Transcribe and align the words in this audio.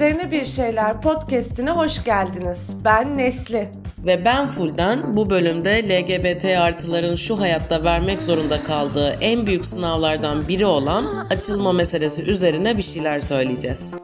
Üzerine 0.00 0.30
Bir 0.30 0.44
Şeyler 0.44 1.00
podcastine 1.00 1.70
hoş 1.70 2.04
geldiniz. 2.04 2.76
Ben 2.84 3.18
Nesli. 3.18 3.68
Ve 3.98 4.24
ben 4.24 4.48
Fulden 4.48 5.16
bu 5.16 5.30
bölümde 5.30 5.82
LGBT 5.88 6.44
artıların 6.44 7.14
şu 7.14 7.40
hayatta 7.40 7.84
vermek 7.84 8.22
zorunda 8.22 8.62
kaldığı 8.62 9.18
en 9.20 9.46
büyük 9.46 9.66
sınavlardan 9.66 10.48
biri 10.48 10.66
olan 10.66 11.26
açılma 11.30 11.72
meselesi 11.72 12.22
üzerine 12.22 12.76
bir 12.76 12.82
şeyler 12.82 13.20
söyleyeceğiz. 13.20 13.94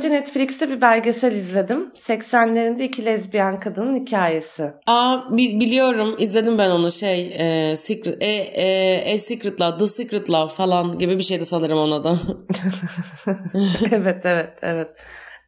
Önce 0.00 0.10
Netflix'te 0.10 0.70
bir 0.70 0.80
belgesel 0.80 1.32
izledim. 1.32 1.90
80'lerinde 1.94 2.82
iki 2.82 3.04
lezbiyen 3.04 3.60
kadının 3.60 4.00
hikayesi. 4.00 4.72
Aa 4.86 5.16
bi- 5.30 5.60
biliyorum 5.60 6.16
izledim 6.18 6.58
ben 6.58 6.70
onu 6.70 6.92
şey 6.92 7.26
e, 7.38 7.76
Secret, 7.76 8.22
e, 8.22 8.26
e, 8.26 9.14
A 9.14 9.18
Secret 9.18 9.60
Love, 9.60 9.78
The 9.78 9.86
Secret 9.86 10.30
Love 10.30 10.50
falan 10.50 10.98
gibi 10.98 11.18
bir 11.18 11.22
şeydi 11.22 11.46
sanırım 11.46 11.78
ona 11.78 12.04
da. 12.04 12.18
evet 13.92 14.20
evet 14.24 14.50
evet. 14.62 14.88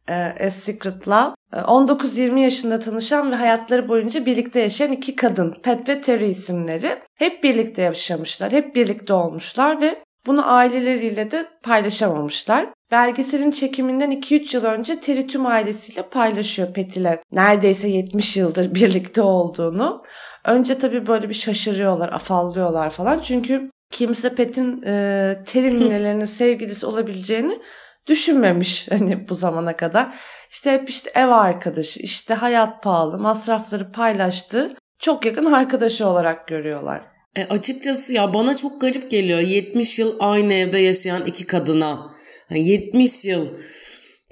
Ee, 0.09 0.47
A 0.47 0.51
Secret 0.51 1.07
Love. 1.07 1.35
Ee, 1.53 1.57
19-20 1.57 2.39
yaşında 2.39 2.79
tanışan 2.79 3.31
ve 3.31 3.35
hayatları 3.35 3.89
boyunca 3.89 4.25
birlikte 4.25 4.59
yaşayan 4.59 4.91
iki 4.91 5.15
kadın. 5.15 5.55
Pat 5.63 5.89
ve 5.89 6.01
Terry 6.01 6.29
isimleri. 6.29 6.99
Hep 7.15 7.43
birlikte 7.43 7.81
yaşamışlar. 7.81 8.51
Hep 8.51 8.75
birlikte 8.75 9.13
olmuşlar 9.13 9.81
ve 9.81 10.03
bunu 10.25 10.51
aileleriyle 10.53 11.31
de 11.31 11.45
paylaşamamışlar. 11.63 12.69
Belgeselin 12.93 13.51
çekiminden 13.51 14.11
2-3 14.11 14.55
yıl 14.55 14.63
önce 14.63 14.99
Terry 14.99 15.27
tüm 15.27 15.45
ailesiyle 15.45 16.01
paylaşıyor 16.01 16.73
Pat 16.73 16.97
ile. 16.97 17.23
Neredeyse 17.31 17.87
70 17.87 18.37
yıldır 18.37 18.75
birlikte 18.75 19.21
olduğunu. 19.21 20.03
Önce 20.45 20.77
tabii 20.77 21.07
böyle 21.07 21.29
bir 21.29 21.33
şaşırıyorlar, 21.33 22.11
afallıyorlar 22.11 22.89
falan. 22.89 23.19
Çünkü 23.19 23.71
kimse 23.91 24.35
Pat'in 24.35 24.81
e, 24.85 25.43
Terry'nin 25.45 25.89
nelerinin 25.89 26.25
sevgilisi 26.25 26.85
olabileceğini 26.85 27.59
düşünmemiş 28.07 28.87
hani 28.91 29.29
bu 29.29 29.35
zamana 29.35 29.77
kadar. 29.77 30.15
İşte 30.51 30.71
hep 30.71 30.89
işte 30.89 31.11
ev 31.15 31.27
arkadaşı, 31.27 31.99
işte 31.99 32.33
hayat 32.33 32.83
pahalı, 32.83 33.19
masrafları 33.19 33.91
paylaştığı 33.91 34.75
çok 34.99 35.25
yakın 35.25 35.45
arkadaşı 35.45 36.07
olarak 36.07 36.47
görüyorlar. 36.47 37.01
E, 37.35 37.43
açıkçası 37.43 38.13
ya 38.13 38.33
bana 38.33 38.55
çok 38.55 38.81
garip 38.81 39.11
geliyor 39.11 39.39
70 39.39 39.99
yıl 39.99 40.15
aynı 40.19 40.53
evde 40.53 40.77
yaşayan 40.77 41.25
iki 41.25 41.47
kadına. 41.47 42.12
Yani 42.53 42.67
70 42.67 43.25
yıl. 43.25 43.47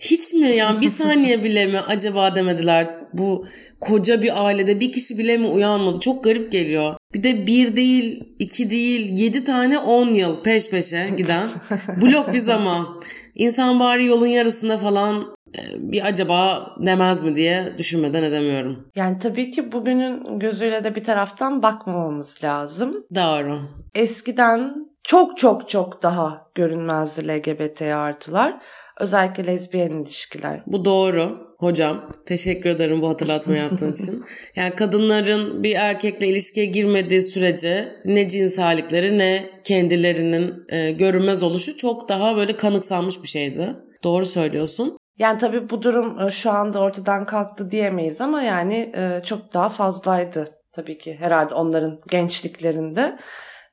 Hiç 0.01 0.33
mi 0.33 0.47
yani 0.47 0.81
bir 0.81 0.89
saniye 0.89 1.43
bile 1.43 1.65
mi 1.65 1.79
acaba 1.79 2.35
demediler 2.35 2.87
bu 3.13 3.45
koca 3.79 4.21
bir 4.21 4.45
ailede 4.45 4.79
bir 4.79 4.91
kişi 4.91 5.17
bile 5.17 5.37
mi 5.37 5.47
uyanmadı? 5.47 5.99
Çok 5.99 6.23
garip 6.23 6.51
geliyor. 6.51 6.95
Bir 7.13 7.23
de 7.23 7.47
bir 7.47 7.75
değil, 7.75 8.23
iki 8.39 8.69
değil, 8.69 9.09
yedi 9.13 9.43
tane 9.43 9.79
on 9.79 10.13
yıl 10.13 10.43
peş 10.43 10.69
peşe 10.69 11.09
giden 11.17 11.49
blok 12.01 12.33
bir 12.33 12.37
zaman. 12.37 13.01
İnsan 13.35 13.79
bari 13.79 14.05
yolun 14.05 14.27
yarısında 14.27 14.77
falan 14.77 15.35
bir 15.77 16.05
acaba 16.05 16.67
demez 16.85 17.23
mi 17.23 17.35
diye 17.35 17.75
düşünmeden 17.77 18.23
edemiyorum. 18.23 18.87
Yani 18.95 19.19
tabii 19.19 19.51
ki 19.51 19.71
bugünün 19.71 20.39
gözüyle 20.39 20.83
de 20.83 20.95
bir 20.95 21.03
taraftan 21.03 21.63
bakmamamız 21.63 22.43
lazım. 22.43 23.05
Doğru. 23.15 23.59
Eskiden 23.95 24.91
çok 25.03 25.37
çok 25.37 25.69
çok 25.69 26.03
daha 26.03 26.47
görünmezdi 26.55 27.27
LGBT 27.27 27.81
artılar. 27.81 28.61
Özellikle 28.99 29.47
lezbiyen 29.47 29.91
ilişkiler. 29.91 30.63
Bu 30.67 30.85
doğru 30.85 31.51
hocam. 31.57 32.11
Teşekkür 32.25 32.69
ederim 32.69 33.01
bu 33.01 33.09
hatırlatma 33.09 33.57
yaptığın 33.57 33.93
için. 33.93 34.23
Yani 34.55 34.75
kadınların 34.75 35.63
bir 35.63 35.75
erkekle 35.75 36.27
ilişkiye 36.27 36.65
girmediği 36.65 37.21
sürece 37.21 37.95
ne 38.05 38.29
cinsellikleri 38.29 39.17
ne 39.17 39.49
kendilerinin 39.63 40.53
e, 40.69 40.91
görünmez 40.91 41.43
oluşu 41.43 41.77
çok 41.77 42.09
daha 42.09 42.35
böyle 42.35 42.57
kanıksanmış 42.57 43.23
bir 43.23 43.27
şeydi. 43.27 43.75
Doğru 44.03 44.25
söylüyorsun. 44.25 44.97
Yani 45.17 45.39
tabii 45.39 45.69
bu 45.69 45.81
durum 45.81 46.19
e, 46.19 46.29
şu 46.29 46.51
anda 46.51 46.79
ortadan 46.79 47.25
kalktı 47.25 47.71
diyemeyiz 47.71 48.21
ama 48.21 48.41
yani 48.41 48.91
e, 48.95 49.23
çok 49.23 49.53
daha 49.53 49.69
fazlaydı 49.69 50.57
tabii 50.71 50.97
ki 50.97 51.17
herhalde 51.19 51.53
onların 51.53 51.99
gençliklerinde. 52.09 53.17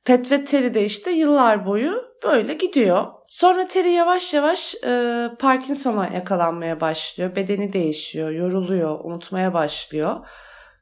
Pet 0.04 0.32
ve 0.32 0.44
Terry 0.44 0.74
de 0.74 0.84
işte 0.84 1.10
yıllar 1.10 1.66
boyu 1.66 2.04
böyle 2.24 2.54
gidiyor. 2.54 3.06
Sonra 3.28 3.66
Terry 3.66 3.90
yavaş 3.90 4.34
yavaş 4.34 4.74
e, 4.84 5.24
Parkinson'a 5.38 6.08
yakalanmaya 6.14 6.80
başlıyor. 6.80 7.36
Bedeni 7.36 7.72
değişiyor, 7.72 8.30
yoruluyor, 8.30 9.00
unutmaya 9.04 9.54
başlıyor. 9.54 10.16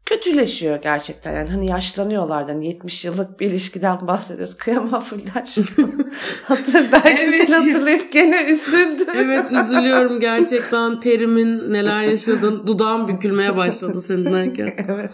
Kötüleşiyor 0.06 0.82
gerçekten 0.82 1.36
yani 1.36 1.50
hani 1.50 1.66
yaşlanıyorlar 1.66 2.44
hani 2.44 2.66
70 2.66 3.04
yıllık 3.04 3.40
bir 3.40 3.46
ilişkiden 3.50 4.06
bahsediyoruz. 4.06 4.56
Kıyamam 4.58 5.00
Fulden 5.00 5.46
Hatır, 6.44 6.92
belki 6.92 7.22
evet. 7.22 7.50
hatırlayıp 7.50 8.12
gene 8.12 8.44
üzüldüm. 8.44 9.08
Evet 9.16 9.52
üzülüyorum 9.52 10.20
gerçekten 10.20 11.00
terimin 11.00 11.72
neler 11.72 12.02
yaşadın. 12.02 12.66
Dudağım 12.66 13.08
bükülmeye 13.08 13.56
başladı 13.56 14.02
senin 14.02 14.24
derken. 14.24 14.74
evet. 14.88 15.12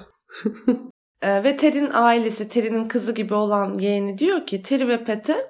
Ee, 1.22 1.44
ve 1.44 1.56
Terry'nin 1.56 1.90
ailesi, 1.92 2.48
Terry'nin 2.48 2.84
kızı 2.84 3.12
gibi 3.12 3.34
olan 3.34 3.74
yeğeni 3.74 4.18
diyor 4.18 4.46
ki 4.46 4.62
Terry 4.62 4.88
ve 4.88 5.04
Pete 5.04 5.46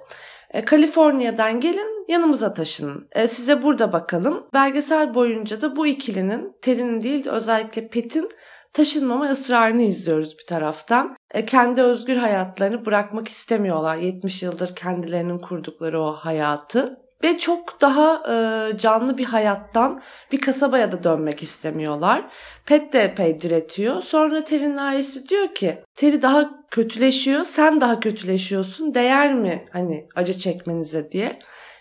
e, 0.53 0.65
Kaliforniya'dan 0.65 1.59
gelin 1.59 2.05
yanımıza 2.09 2.53
taşının. 2.53 3.07
E, 3.11 3.27
size 3.27 3.63
burada 3.63 3.93
bakalım. 3.93 4.47
Belgesel 4.53 5.13
boyunca 5.13 5.61
da 5.61 5.75
bu 5.75 5.87
ikilinin 5.87 6.51
Terry'nin 6.61 7.01
değil 7.01 7.23
de 7.23 7.29
özellikle 7.29 7.87
Pet'in 7.87 8.29
taşınmama 8.73 9.25
ısrarını 9.25 9.81
izliyoruz 9.81 10.37
bir 10.39 10.45
taraftan. 10.45 11.15
E, 11.33 11.45
kendi 11.45 11.81
özgür 11.81 12.17
hayatlarını 12.17 12.85
bırakmak 12.85 13.27
istemiyorlar. 13.27 13.95
70 13.95 14.43
yıldır 14.43 14.75
kendilerinin 14.75 15.39
kurdukları 15.39 16.01
o 16.01 16.13
hayatı 16.13 17.03
ve 17.23 17.37
çok 17.37 17.81
daha 17.81 18.23
e, 18.33 18.77
canlı 18.77 19.17
bir 19.17 19.25
hayattan 19.25 20.01
bir 20.31 20.41
kasabaya 20.41 20.91
da 20.91 21.03
dönmek 21.03 21.43
istemiyorlar. 21.43 22.25
Pet 22.65 22.93
de 22.93 23.03
epey 23.03 23.41
diretiyor. 23.41 24.01
Sonra 24.01 24.43
Terry'nin 24.43 24.77
ailesi 24.77 25.29
diyor 25.29 25.55
ki 25.55 25.83
Terry 25.95 26.21
daha 26.21 26.49
kötüleşiyor, 26.71 27.43
sen 27.43 27.81
daha 27.81 27.99
kötüleşiyorsun. 27.99 28.93
Değer 28.93 29.33
mi 29.33 29.65
hani 29.71 30.07
acı 30.15 30.39
çekmenize 30.39 31.11
diye. 31.11 31.39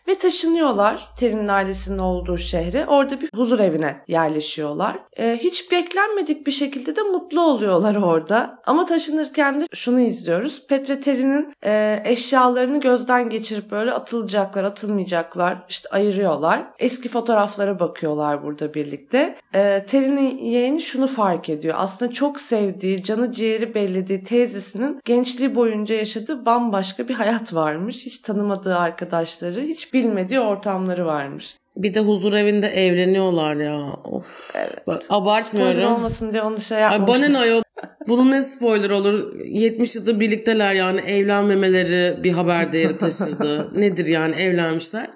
Ve 0.08 0.18
taşınıyorlar 0.18 1.08
Terry'nin 1.18 1.48
ailesinin 1.48 1.98
olduğu 1.98 2.38
şehre. 2.38 2.86
Orada 2.86 3.20
bir 3.20 3.30
huzur 3.34 3.60
evine 3.60 4.04
yerleşiyorlar. 4.08 4.98
Ee, 5.18 5.38
hiç 5.40 5.72
beklenmedik 5.72 6.46
bir 6.46 6.52
şekilde 6.52 6.96
de 6.96 7.02
mutlu 7.02 7.40
oluyorlar 7.40 7.94
orada. 7.94 8.58
Ama 8.66 8.86
taşınırken 8.86 9.60
de 9.60 9.66
şunu 9.74 10.00
izliyoruz. 10.00 10.66
Pet 10.66 10.90
ve 10.90 11.00
Terry'nin 11.00 11.54
e, 11.64 12.02
eşyalarını 12.04 12.80
gözden 12.80 13.28
geçirip 13.28 13.70
böyle 13.70 13.92
atılacaklar, 13.92 14.64
atılmayacaklar 14.64 15.58
işte 15.68 15.88
ayırıyorlar. 15.88 16.64
Eski 16.78 17.08
fotoğraflara 17.08 17.80
bakıyorlar 17.80 18.42
burada 18.42 18.74
birlikte. 18.74 19.38
Ee, 19.54 19.84
Terry'nin 19.88 20.38
yeğeni 20.38 20.80
şunu 20.80 21.06
fark 21.06 21.48
ediyor. 21.48 21.74
Aslında 21.78 22.12
çok 22.12 22.40
sevdiği, 22.40 23.02
canı 23.02 23.32
ciğeri 23.32 23.74
bellediği 23.74 24.24
teyzesinin 24.24 25.00
gençliği 25.04 25.54
boyunca 25.54 25.94
yaşadığı 25.94 26.46
bambaşka 26.46 27.08
bir 27.08 27.14
hayat 27.14 27.54
varmış. 27.54 28.06
Hiç 28.06 28.18
tanımadığı 28.18 28.76
arkadaşları, 28.76 29.60
hiç 29.60 29.91
bilmediği 29.92 30.40
ortamları 30.40 31.06
varmış. 31.06 31.56
Bir 31.76 31.94
de 31.94 32.00
huzur 32.00 32.32
evinde 32.32 32.68
evleniyorlar 32.68 33.56
ya. 33.56 33.92
Of. 34.04 34.50
Evet. 34.54 34.86
Bak, 34.86 35.02
abartmıyorum. 35.10 35.72
Spoiler 35.74 35.90
olmasın 35.90 36.32
diye 36.32 36.42
onu 36.42 36.60
şey 36.60 36.78
yapmamış. 36.78 37.10
Ay 37.10 37.20
bana 37.20 37.28
ne 37.28 37.38
ayol. 37.38 37.62
Bunun 38.08 38.30
ne 38.30 38.42
spoiler 38.42 38.90
olur? 38.90 39.40
70 39.44 39.96
yılda 39.96 40.20
birlikteler 40.20 40.74
yani 40.74 41.00
evlenmemeleri 41.00 42.22
bir 42.22 42.32
haber 42.32 42.72
değeri 42.72 42.98
taşıdı. 42.98 43.70
Nedir 43.80 44.06
yani 44.06 44.34
evlenmişler. 44.34 45.10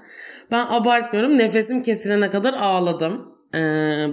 Ben 0.51 0.67
abartmıyorum. 0.69 1.39
Nefesim 1.39 1.83
kesilene 1.83 2.31
kadar 2.31 2.55
ağladım 2.55 3.37
ee, 3.55 3.59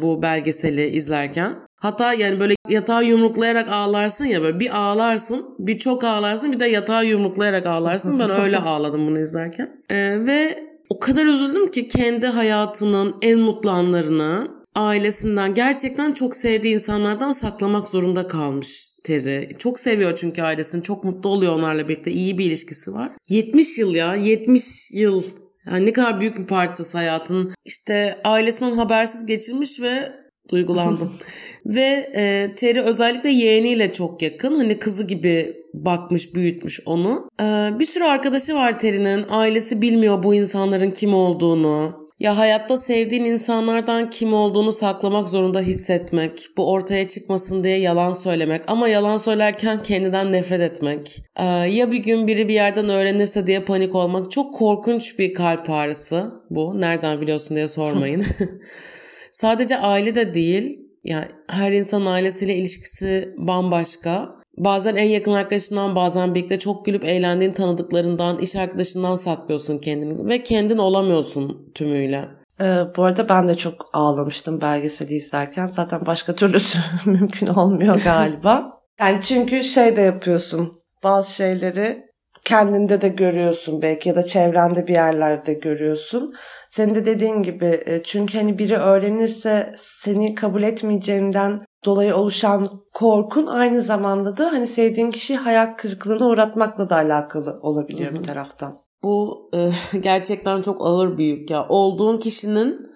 bu 0.01 0.21
belgeseli 0.21 0.87
izlerken. 0.87 1.55
Hatta 1.83 2.13
yani 2.13 2.39
böyle 2.39 2.55
yatağı 2.69 3.05
yumruklayarak 3.05 3.69
ağlarsın 3.69 4.25
ya 4.25 4.41
böyle 4.41 4.59
bir 4.59 4.77
ağlarsın 4.77 5.55
bir 5.59 5.77
çok 5.77 6.03
ağlarsın 6.03 6.51
bir 6.51 6.59
de 6.59 6.65
yatağı 6.65 7.05
yumruklayarak 7.05 7.65
ağlarsın. 7.65 8.19
Ben 8.19 8.31
öyle 8.31 8.57
ağladım 8.59 9.07
bunu 9.07 9.19
izlerken. 9.19 9.79
Ee, 9.89 10.25
ve 10.25 10.63
o 10.89 10.99
kadar 10.99 11.25
üzüldüm 11.25 11.71
ki 11.71 11.87
kendi 11.87 12.27
hayatının 12.27 13.15
en 13.21 13.39
mutlu 13.39 13.69
anlarını 13.69 14.47
ailesinden 14.75 15.53
gerçekten 15.53 16.13
çok 16.13 16.35
sevdiği 16.35 16.73
insanlardan 16.73 17.31
saklamak 17.31 17.89
zorunda 17.89 18.27
kalmış 18.27 18.91
Terry. 19.03 19.57
Çok 19.57 19.79
seviyor 19.79 20.15
çünkü 20.15 20.41
ailesini. 20.41 20.83
Çok 20.83 21.03
mutlu 21.03 21.29
oluyor 21.29 21.53
onlarla 21.55 21.89
birlikte. 21.89 22.11
iyi 22.11 22.37
bir 22.37 22.45
ilişkisi 22.45 22.93
var. 22.93 23.11
70 23.29 23.79
yıl 23.79 23.95
ya. 23.95 24.15
70 24.15 24.91
yıl. 24.91 25.23
Yani 25.65 25.85
ne 25.85 25.93
kadar 25.93 26.19
büyük 26.19 26.37
bir 26.39 26.47
parçası 26.47 26.97
hayatın. 26.97 27.53
İşte 27.65 28.21
ailesinden 28.23 28.77
habersiz 28.77 29.25
geçirmiş 29.25 29.81
ve 29.81 30.22
duygulandım. 30.53 31.11
ve 31.65 32.11
e, 32.15 32.55
Terry 32.55 32.81
özellikle 32.81 33.29
yeğeniyle 33.29 33.91
çok 33.91 34.21
yakın. 34.21 34.55
Hani 34.55 34.79
kızı 34.79 35.03
gibi 35.03 35.55
bakmış, 35.73 36.35
büyütmüş 36.35 36.79
onu. 36.85 37.29
E, 37.41 37.43
bir 37.79 37.85
sürü 37.85 38.03
arkadaşı 38.03 38.55
var 38.55 38.79
Terry'nin. 38.79 39.25
Ailesi 39.29 39.81
bilmiyor 39.81 40.23
bu 40.23 40.35
insanların 40.35 40.91
kim 40.91 41.13
olduğunu. 41.13 42.03
Ya 42.19 42.37
hayatta 42.37 42.77
sevdiğin 42.77 43.23
insanlardan 43.23 44.09
kim 44.09 44.33
olduğunu 44.33 44.71
saklamak 44.71 45.29
zorunda 45.29 45.59
hissetmek, 45.59 46.45
bu 46.57 46.71
ortaya 46.71 47.07
çıkmasın 47.07 47.63
diye 47.63 47.79
yalan 47.79 48.11
söylemek 48.11 48.61
ama 48.67 48.87
yalan 48.87 49.17
söylerken 49.17 49.83
kendinden 49.83 50.31
nefret 50.31 50.61
etmek. 50.61 51.23
Ee, 51.37 51.45
ya 51.45 51.91
bir 51.91 51.97
gün 51.97 52.27
biri 52.27 52.47
bir 52.47 52.53
yerden 52.53 52.89
öğrenirse 52.89 53.47
diye 53.47 53.63
panik 53.63 53.95
olmak 53.95 54.31
çok 54.31 54.55
korkunç 54.55 55.19
bir 55.19 55.33
kalp 55.33 55.69
ağrısı 55.69 56.31
bu. 56.49 56.81
Nereden 56.81 57.21
biliyorsun 57.21 57.55
diye 57.55 57.67
sormayın. 57.67 58.25
Sadece 59.33 59.77
aile 59.77 60.15
de 60.15 60.33
değil, 60.33 60.79
yani 61.03 61.27
her 61.47 61.71
insan 61.71 62.05
ailesiyle 62.05 62.55
ilişkisi 62.55 63.33
bambaşka. 63.37 64.29
Bazen 64.57 64.95
en 64.95 65.09
yakın 65.09 65.33
arkadaşından 65.33 65.95
bazen 65.95 66.35
birlikte 66.35 66.59
çok 66.59 66.85
gülüp 66.85 67.03
eğlendiğin 67.03 67.53
tanıdıklarından, 67.53 68.39
iş 68.39 68.55
arkadaşından 68.55 69.15
saklıyorsun 69.15 69.77
kendini 69.77 70.29
ve 70.29 70.43
kendin 70.43 70.77
olamıyorsun 70.77 71.71
tümüyle. 71.75 72.29
Ee, 72.61 72.77
bu 72.97 73.03
arada 73.03 73.29
ben 73.29 73.47
de 73.47 73.55
çok 73.55 73.89
ağlamıştım 73.93 74.61
belgeseli 74.61 75.13
izlerken. 75.13 75.67
Zaten 75.67 76.05
başka 76.05 76.35
türlüsü 76.35 76.79
mümkün 77.05 77.47
olmuyor 77.47 78.01
galiba. 78.03 78.73
Yani 78.99 79.19
çünkü 79.23 79.63
şey 79.63 79.95
de 79.95 80.01
yapıyorsun. 80.01 80.71
Bazı 81.03 81.35
şeyleri 81.35 82.03
kendinde 82.45 83.01
de 83.01 83.07
görüyorsun 83.07 83.81
belki 83.81 84.09
ya 84.09 84.15
da 84.15 84.23
çevrende 84.23 84.87
bir 84.87 84.93
yerlerde 84.93 85.53
görüyorsun. 85.53 86.33
Senin 86.69 86.95
de 86.95 87.05
dediğin 87.05 87.43
gibi 87.43 87.83
e, 87.85 88.03
çünkü 88.03 88.37
hani 88.37 88.59
biri 88.59 88.77
öğrenirse 88.77 89.73
seni 89.77 90.35
kabul 90.35 90.63
etmeyeceğinden 90.63 91.61
dolayı 91.85 92.15
oluşan 92.15 92.67
korkun 92.93 93.45
aynı 93.45 93.81
zamanda 93.81 94.37
da 94.37 94.51
hani 94.51 94.67
sevdiğin 94.67 95.11
kişiyi 95.11 95.37
hayal 95.37 95.73
kırıklığına 95.77 96.27
uğratmakla 96.27 96.89
da 96.89 96.95
alakalı 96.95 97.59
olabiliyor 97.61 98.11
Hı-hı. 98.11 98.19
bir 98.19 98.23
taraftan. 98.23 98.81
Bu 99.03 99.49
e, 99.53 99.69
gerçekten 99.99 100.61
çok 100.61 100.77
ağır 100.79 101.17
bir 101.17 101.25
yük 101.25 101.49
ya. 101.49 101.65
Olduğun 101.69 102.19
kişinin 102.19 102.93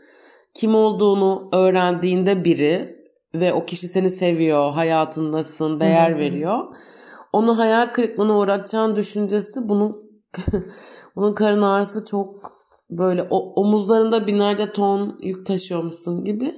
kim 0.54 0.76
olduğunu 0.76 1.50
öğrendiğinde 1.54 2.44
biri 2.44 2.98
ve 3.34 3.54
o 3.54 3.66
kişi 3.66 3.88
seni 3.88 4.10
seviyor, 4.10 4.74
hayatındasın, 4.74 5.80
değer 5.80 6.12
Hı-hı. 6.12 6.20
veriyor 6.20 6.60
onu 7.34 7.58
hayal 7.58 7.92
kırıklığına 7.92 8.40
uğratacağın 8.40 8.96
düşüncesi 8.96 9.70
bunun 9.70 9.98
bunun 11.16 11.34
karın 11.34 11.62
ağrısı 11.62 12.06
çok 12.06 12.58
böyle 12.90 13.28
o, 13.30 13.62
omuzlarında 13.62 14.28
binlerce 14.28 14.72
ton 14.72 15.20
yük 15.22 15.46
taşıyormuşsun 15.46 16.24
gibi 16.26 16.56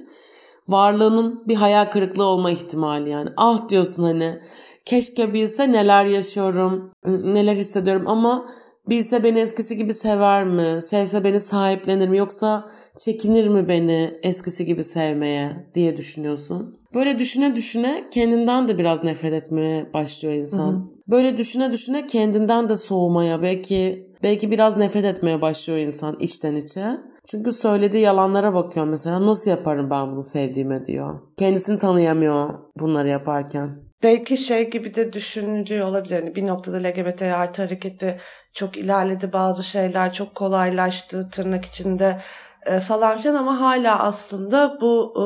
varlığının 0.68 1.48
bir 1.48 1.54
hayal 1.54 1.90
kırıklığı 1.90 2.24
olma 2.24 2.50
ihtimali 2.50 3.10
yani. 3.10 3.30
Ah 3.36 3.68
diyorsun 3.68 4.02
hani 4.02 4.40
keşke 4.84 5.34
bilse 5.34 5.72
neler 5.72 6.04
yaşıyorum, 6.04 6.90
neler 7.06 7.56
hissediyorum 7.56 8.08
ama 8.08 8.46
bilse 8.88 9.24
beni 9.24 9.38
eskisi 9.38 9.76
gibi 9.76 9.94
sever 9.94 10.44
mi? 10.44 10.82
Sevse 10.82 11.24
beni 11.24 11.40
sahiplenir 11.40 12.08
mi? 12.08 12.18
Yoksa 12.18 12.70
çekinir 12.98 13.48
mi 13.48 13.68
beni 13.68 14.18
eskisi 14.22 14.64
gibi 14.64 14.84
sevmeye 14.84 15.70
diye 15.74 15.96
düşünüyorsun. 15.96 16.79
Böyle 16.94 17.18
düşüne 17.18 17.56
düşüne 17.56 18.04
kendinden 18.12 18.68
de 18.68 18.78
biraz 18.78 19.04
nefret 19.04 19.32
etmeye 19.32 19.92
başlıyor 19.92 20.34
insan. 20.34 20.72
Hı 20.72 20.76
hı. 20.76 20.82
Böyle 21.08 21.38
düşüne 21.38 21.72
düşüne 21.72 22.06
kendinden 22.06 22.68
de 22.68 22.76
soğumaya 22.76 23.42
belki 23.42 24.06
belki 24.22 24.50
biraz 24.50 24.76
nefret 24.76 25.04
etmeye 25.04 25.40
başlıyor 25.40 25.78
insan 25.78 26.16
içten 26.20 26.56
içe. 26.56 26.84
Çünkü 27.26 27.52
söylediği 27.52 28.02
yalanlara 28.02 28.54
bakıyor 28.54 28.86
mesela 28.86 29.26
nasıl 29.26 29.50
yaparım 29.50 29.90
ben 29.90 30.12
bunu 30.12 30.22
sevdiğime 30.22 30.86
diyor. 30.86 31.20
Kendisini 31.38 31.78
tanıyamıyor 31.78 32.54
bunları 32.76 33.08
yaparken. 33.08 33.90
Belki 34.02 34.36
şey 34.36 34.70
gibi 34.70 34.94
de 34.94 35.12
düşünülüyor 35.12 35.88
olabilir. 35.88 36.14
Yani 36.14 36.34
bir 36.34 36.46
noktada 36.46 36.76
LGBT 36.76 37.22
artı 37.22 37.62
hareketi 37.62 38.18
çok 38.52 38.76
ilerledi. 38.76 39.32
Bazı 39.32 39.62
şeyler 39.62 40.12
çok 40.12 40.34
kolaylaştı 40.34 41.30
tırnak 41.30 41.64
içinde 41.64 42.18
e, 42.66 42.80
falan 42.80 43.18
filan 43.18 43.34
ama 43.34 43.60
hala 43.60 44.02
aslında 44.02 44.78
bu 44.80 45.14
e, 45.16 45.24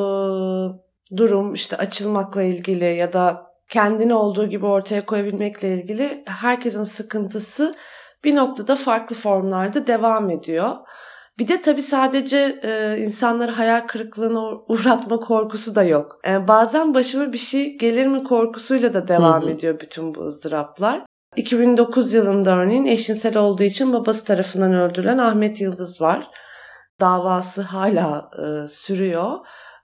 durum 1.16 1.52
işte 1.52 1.76
açılmakla 1.76 2.42
ilgili 2.42 2.84
ya 2.84 3.12
da 3.12 3.46
kendini 3.68 4.14
olduğu 4.14 4.46
gibi 4.46 4.66
ortaya 4.66 5.06
koyabilmekle 5.06 5.74
ilgili 5.74 6.22
herkesin 6.26 6.84
sıkıntısı 6.84 7.74
bir 8.24 8.34
noktada 8.34 8.76
farklı 8.76 9.16
formlarda 9.16 9.86
devam 9.86 10.30
ediyor. 10.30 10.74
Bir 11.38 11.48
de 11.48 11.60
tabii 11.60 11.82
sadece 11.82 12.60
e, 12.62 12.98
insanları 12.98 13.52
hayal 13.52 13.86
kırıklığına 13.86 14.40
uğratma 14.68 15.20
korkusu 15.20 15.74
da 15.74 15.82
yok. 15.82 16.20
E, 16.28 16.48
bazen 16.48 16.94
başıma 16.94 17.32
bir 17.32 17.38
şey 17.38 17.78
gelir 17.78 18.06
mi 18.06 18.24
korkusuyla 18.24 18.94
da 18.94 19.08
devam 19.08 19.42
hı 19.42 19.46
hı. 19.46 19.50
ediyor 19.50 19.80
bütün 19.80 20.14
bu 20.14 20.20
ızdıraplar. 20.20 21.02
2009 21.36 22.14
yılında 22.14 22.56
örneğin 22.56 22.86
eşcinsel 22.86 23.36
olduğu 23.36 23.62
için 23.62 23.92
babası 23.92 24.24
tarafından 24.24 24.74
öldürülen 24.74 25.18
Ahmet 25.18 25.60
Yıldız 25.60 26.00
var. 26.00 26.28
Davası 27.00 27.62
hala 27.62 28.30
e, 28.38 28.68
sürüyor. 28.68 29.38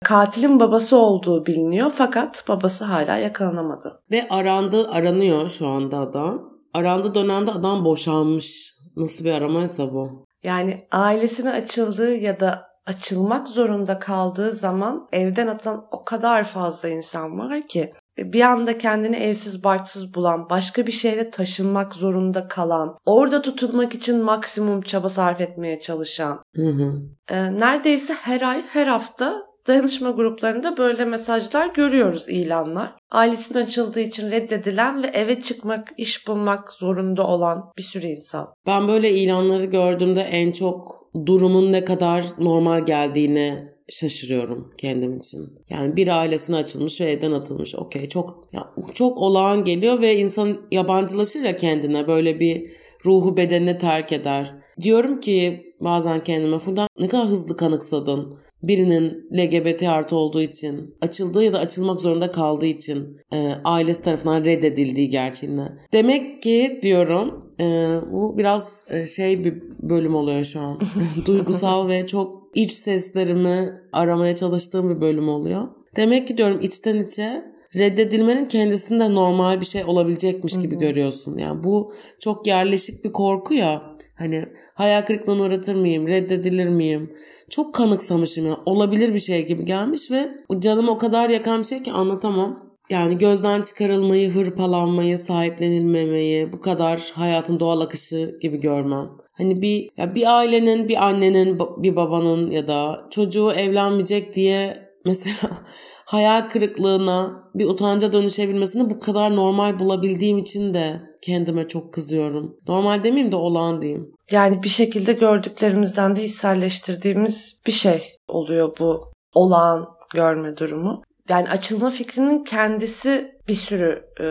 Katilin 0.05 0.59
babası 0.59 0.97
olduğu 0.97 1.45
biliniyor 1.45 1.91
fakat 1.95 2.43
babası 2.47 2.85
hala 2.85 3.17
yakalanamadı. 3.17 4.01
Ve 4.11 4.27
arandı, 4.29 4.87
aranıyor 4.89 5.49
şu 5.49 5.67
anda 5.67 5.97
adam. 5.97 6.53
Arandı 6.73 7.15
dönemde 7.15 7.51
adam 7.51 7.85
boşanmış. 7.85 8.73
Nasıl 8.95 9.25
bir 9.25 9.31
aramaysa 9.31 9.93
bu? 9.93 10.25
Yani 10.43 10.87
ailesine 10.91 11.51
açıldığı 11.51 12.15
ya 12.15 12.39
da 12.39 12.67
açılmak 12.85 13.47
zorunda 13.47 13.99
kaldığı 13.99 14.51
zaman 14.51 15.07
evden 15.11 15.47
atılan 15.47 15.85
o 15.91 16.05
kadar 16.05 16.43
fazla 16.43 16.89
insan 16.89 17.39
var 17.39 17.67
ki 17.67 17.93
bir 18.17 18.41
anda 18.41 18.77
kendini 18.77 19.15
evsiz 19.15 19.63
barksız 19.63 20.13
bulan, 20.13 20.49
başka 20.49 20.87
bir 20.87 20.91
şehre 20.91 21.29
taşınmak 21.29 21.93
zorunda 21.93 22.47
kalan, 22.47 22.97
orada 23.05 23.41
tutunmak 23.41 23.95
için 23.95 24.23
maksimum 24.23 24.81
çaba 24.81 25.09
sarf 25.09 25.41
etmeye 25.41 25.79
çalışan. 25.79 26.39
Hı 26.55 26.67
hı. 26.67 26.93
E, 27.29 27.59
neredeyse 27.59 28.13
her 28.13 28.41
ay, 28.41 28.61
her 28.69 28.87
hafta 28.87 29.46
dayanışma 29.67 30.11
gruplarında 30.11 30.77
böyle 30.77 31.05
mesajlar 31.05 31.73
görüyoruz 31.73 32.29
ilanlar. 32.29 32.93
Ailesinin 33.11 33.63
açıldığı 33.63 33.99
için 33.99 34.31
reddedilen 34.31 35.03
ve 35.03 35.07
eve 35.07 35.41
çıkmak, 35.41 35.93
iş 35.97 36.27
bulmak 36.27 36.73
zorunda 36.73 37.27
olan 37.27 37.71
bir 37.77 37.83
sürü 37.83 38.05
insan. 38.05 38.53
Ben 38.67 38.87
böyle 38.87 39.11
ilanları 39.11 39.65
gördüğümde 39.65 40.21
en 40.21 40.51
çok 40.51 41.07
durumun 41.25 41.71
ne 41.71 41.85
kadar 41.85 42.25
normal 42.39 42.85
geldiğini 42.85 43.77
şaşırıyorum 43.89 44.73
kendim 44.77 45.17
için. 45.17 45.39
Yani 45.69 45.95
bir 45.95 46.19
ailesine 46.19 46.55
açılmış 46.55 47.01
ve 47.01 47.11
evden 47.11 47.31
atılmış. 47.31 47.75
Okey 47.75 48.09
çok 48.09 48.49
ya, 48.53 48.73
çok 48.93 49.17
olağan 49.17 49.63
geliyor 49.63 50.01
ve 50.01 50.15
insan 50.15 50.57
yabancılaşır 50.71 51.41
ya 51.41 51.55
kendine 51.55 52.07
böyle 52.07 52.39
bir 52.39 52.71
ruhu 53.05 53.37
bedenine 53.37 53.77
terk 53.77 54.11
eder. 54.11 54.55
Diyorum 54.81 55.19
ki 55.19 55.63
bazen 55.79 56.23
kendime 56.23 56.59
Funda 56.59 56.87
ne 56.99 57.07
kadar 57.07 57.27
hızlı 57.27 57.57
kanıksadın 57.57 58.39
birinin 58.63 59.27
LGBT 59.33 59.83
artı 59.83 60.15
olduğu 60.15 60.41
için, 60.41 60.95
açıldığı 61.01 61.43
ya 61.43 61.53
da 61.53 61.59
açılmak 61.59 62.01
zorunda 62.01 62.31
kaldığı 62.31 62.65
için 62.65 63.17
e, 63.31 63.51
ailesi 63.63 64.03
tarafından 64.03 64.45
reddedildiği 64.45 65.09
gerçeğine. 65.09 65.67
Demek 65.93 66.43
ki 66.43 66.79
diyorum 66.81 67.39
e, 67.59 67.63
bu 68.11 68.37
biraz 68.37 68.83
e, 68.89 69.05
şey 69.05 69.43
bir 69.43 69.53
bölüm 69.81 70.15
oluyor 70.15 70.43
şu 70.43 70.59
an. 70.59 70.79
Duygusal 71.25 71.87
ve 71.87 72.07
çok 72.07 72.51
iç 72.55 72.71
seslerimi 72.71 73.73
aramaya 73.91 74.35
çalıştığım 74.35 74.89
bir 74.89 75.01
bölüm 75.01 75.29
oluyor. 75.29 75.67
Demek 75.95 76.27
ki 76.27 76.37
diyorum 76.37 76.59
içten 76.61 76.95
içe 76.95 77.43
reddedilmenin 77.75 78.45
kendisinde 78.45 79.13
normal 79.13 79.59
bir 79.59 79.65
şey 79.65 79.83
olabilecekmiş 79.83 80.59
gibi 80.61 80.77
görüyorsun. 80.77 81.37
Yani 81.37 81.63
bu 81.63 81.93
çok 82.19 82.47
yerleşik 82.47 83.03
bir 83.03 83.11
korku 83.11 83.53
ya. 83.53 83.83
Hani 84.15 84.45
hayal 84.77 85.01
kırıklığına 85.01 85.41
uğratır 85.43 85.75
mıyım, 85.75 86.07
reddedilir 86.07 86.67
miyim? 86.67 87.11
çok 87.49 87.75
kanıksamışım 87.75 88.47
ya. 88.47 88.57
Olabilir 88.65 89.13
bir 89.13 89.19
şey 89.19 89.45
gibi 89.45 89.65
gelmiş 89.65 90.11
ve 90.11 90.29
canım 90.59 90.89
o 90.89 90.97
kadar 90.97 91.29
yakan 91.29 91.59
bir 91.59 91.65
şey 91.65 91.83
ki 91.83 91.91
anlatamam. 91.91 92.67
Yani 92.89 93.17
gözden 93.17 93.61
çıkarılmayı, 93.61 94.31
hırpalanmayı, 94.31 95.17
sahiplenilmemeyi, 95.17 96.53
bu 96.53 96.61
kadar 96.61 97.11
hayatın 97.13 97.59
doğal 97.59 97.81
akışı 97.81 98.37
gibi 98.41 98.57
görmem. 98.57 99.09
Hani 99.33 99.61
bir 99.61 99.89
ya 99.97 100.15
bir 100.15 100.37
ailenin, 100.37 100.87
bir 100.87 101.07
annenin, 101.07 101.59
bir 101.59 101.95
babanın 101.95 102.51
ya 102.51 102.67
da 102.67 103.07
çocuğu 103.11 103.51
evlenmeyecek 103.51 104.35
diye 104.35 104.77
mesela 105.05 105.65
hayal 106.07 106.49
kırıklığına, 106.49 107.43
bir 107.55 107.65
utanca 107.65 108.13
dönüşebilmesini 108.13 108.89
bu 108.89 108.99
kadar 108.99 109.35
normal 109.35 109.79
bulabildiğim 109.79 110.37
için 110.37 110.73
de 110.73 111.01
kendime 111.21 111.67
çok 111.67 111.93
kızıyorum. 111.93 112.57
Normal 112.67 113.03
demeyeyim 113.03 113.31
de 113.31 113.35
olağan 113.35 113.81
diyeyim. 113.81 114.11
Yani 114.31 114.63
bir 114.63 114.69
şekilde 114.69 115.13
gördüklerimizden 115.13 116.15
de 116.15 116.21
hisselleştirdiğimiz 116.21 117.59
bir 117.67 117.71
şey 117.71 118.01
oluyor 118.27 118.75
bu 118.79 119.11
olağan 119.33 119.87
görme 120.13 120.57
durumu. 120.57 121.03
Yani 121.29 121.49
açılma 121.49 121.89
fikrinin 121.89 122.43
kendisi 122.43 123.37
bir 123.47 123.55
sürü 123.55 124.03
e, 124.19 124.23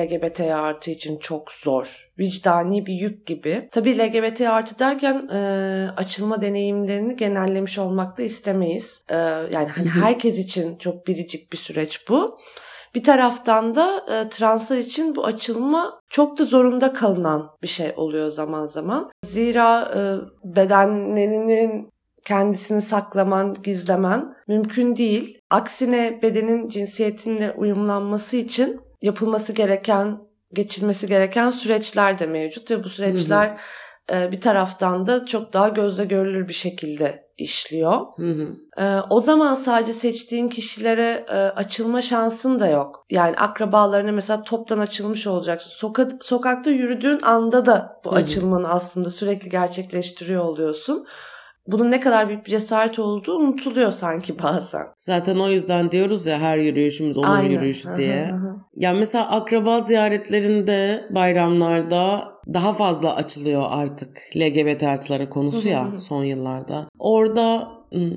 LGBT 0.00 0.40
artı 0.40 0.90
için 0.90 1.18
çok 1.18 1.52
zor. 1.52 2.10
Vicdani 2.18 2.86
bir 2.86 2.92
yük 2.92 3.26
gibi. 3.26 3.68
Tabii 3.72 3.98
LGBT 3.98 4.40
artı 4.40 4.78
derken 4.78 5.28
e, 5.28 5.40
açılma 5.96 6.42
deneyimlerini 6.42 7.16
genellemiş 7.16 7.78
olmak 7.78 8.18
da 8.18 8.22
istemeyiz. 8.22 9.02
E, 9.08 9.16
yani 9.52 9.68
hani 9.74 9.88
herkes 9.88 10.38
için 10.38 10.78
çok 10.78 11.06
biricik 11.06 11.52
bir 11.52 11.58
süreç 11.58 12.08
bu. 12.08 12.34
Bir 12.94 13.02
taraftan 13.02 13.74
da 13.74 14.04
e, 14.10 14.28
translar 14.28 14.76
için 14.76 15.16
bu 15.16 15.24
açılma 15.24 16.00
çok 16.10 16.38
da 16.38 16.44
zorunda 16.44 16.92
kalınan 16.92 17.50
bir 17.62 17.68
şey 17.68 17.92
oluyor 17.96 18.28
zaman 18.28 18.66
zaman. 18.66 19.10
Zira 19.24 19.92
e, 19.96 20.00
bedenlerinin 20.56 21.90
kendisini 22.26 22.80
saklaman, 22.80 23.56
gizlemen 23.62 24.34
mümkün 24.48 24.96
değil. 24.96 25.38
Aksine 25.50 26.22
bedenin 26.22 26.68
cinsiyetinle 26.68 27.52
uyumlanması 27.52 28.36
için 28.36 28.80
yapılması 29.02 29.52
gereken, 29.52 30.18
geçilmesi 30.54 31.06
gereken 31.06 31.50
süreçler 31.50 32.18
de 32.18 32.26
mevcut 32.26 32.70
ve 32.70 32.84
bu 32.84 32.88
süreçler 32.88 33.58
hı 34.10 34.16
hı. 34.16 34.32
bir 34.32 34.40
taraftan 34.40 35.06
da 35.06 35.26
çok 35.26 35.52
daha 35.52 35.68
gözle 35.68 36.04
görülür 36.04 36.48
bir 36.48 36.52
şekilde 36.52 37.26
işliyor. 37.38 38.00
Hı 38.16 38.30
hı. 38.30 38.48
Ee, 38.78 39.00
o 39.10 39.20
zaman 39.20 39.54
sadece 39.54 39.92
seçtiğin 39.92 40.48
kişilere 40.48 41.26
e, 41.28 41.32
açılma 41.34 42.02
şansın 42.02 42.58
da 42.58 42.66
yok. 42.68 43.06
Yani 43.10 43.36
akrabalarına 43.36 44.12
mesela 44.12 44.42
toptan 44.42 44.78
açılmış 44.78 45.26
olacaksın. 45.26 45.86
Soka- 45.86 46.24
sokakta 46.24 46.70
yürüdüğün 46.70 47.20
anda 47.22 47.66
da 47.66 48.00
bu 48.04 48.10
hı 48.10 48.14
hı. 48.14 48.18
açılmanı 48.18 48.68
aslında 48.68 49.10
sürekli 49.10 49.48
gerçekleştiriyor 49.48 50.44
oluyorsun 50.44 51.06
bunun 51.66 51.90
ne 51.90 52.00
kadar 52.00 52.28
büyük 52.28 52.46
bir 52.46 52.50
cesaret 52.50 52.98
olduğu 52.98 53.36
unutuluyor 53.36 53.90
sanki 53.92 54.42
bazen. 54.42 54.86
Zaten 54.98 55.36
o 55.38 55.48
yüzden 55.48 55.90
diyoruz 55.90 56.26
ya 56.26 56.38
her 56.38 56.58
yürüyüşümüz 56.58 57.16
onun 57.18 57.28
Aynen. 57.28 57.50
yürüyüşü 57.50 57.88
diye. 57.96 58.30
yani 58.76 58.98
mesela 58.98 59.30
akraba 59.30 59.80
ziyaretlerinde, 59.80 61.04
bayramlarda 61.14 62.24
daha 62.54 62.74
fazla 62.74 63.16
açılıyor 63.16 63.62
artık 63.68 64.08
LGBT 64.36 64.82
artıları 64.82 65.28
konusu 65.28 65.68
ya 65.68 65.98
son 65.98 66.24
yıllarda. 66.24 66.88
Orada 66.98 67.68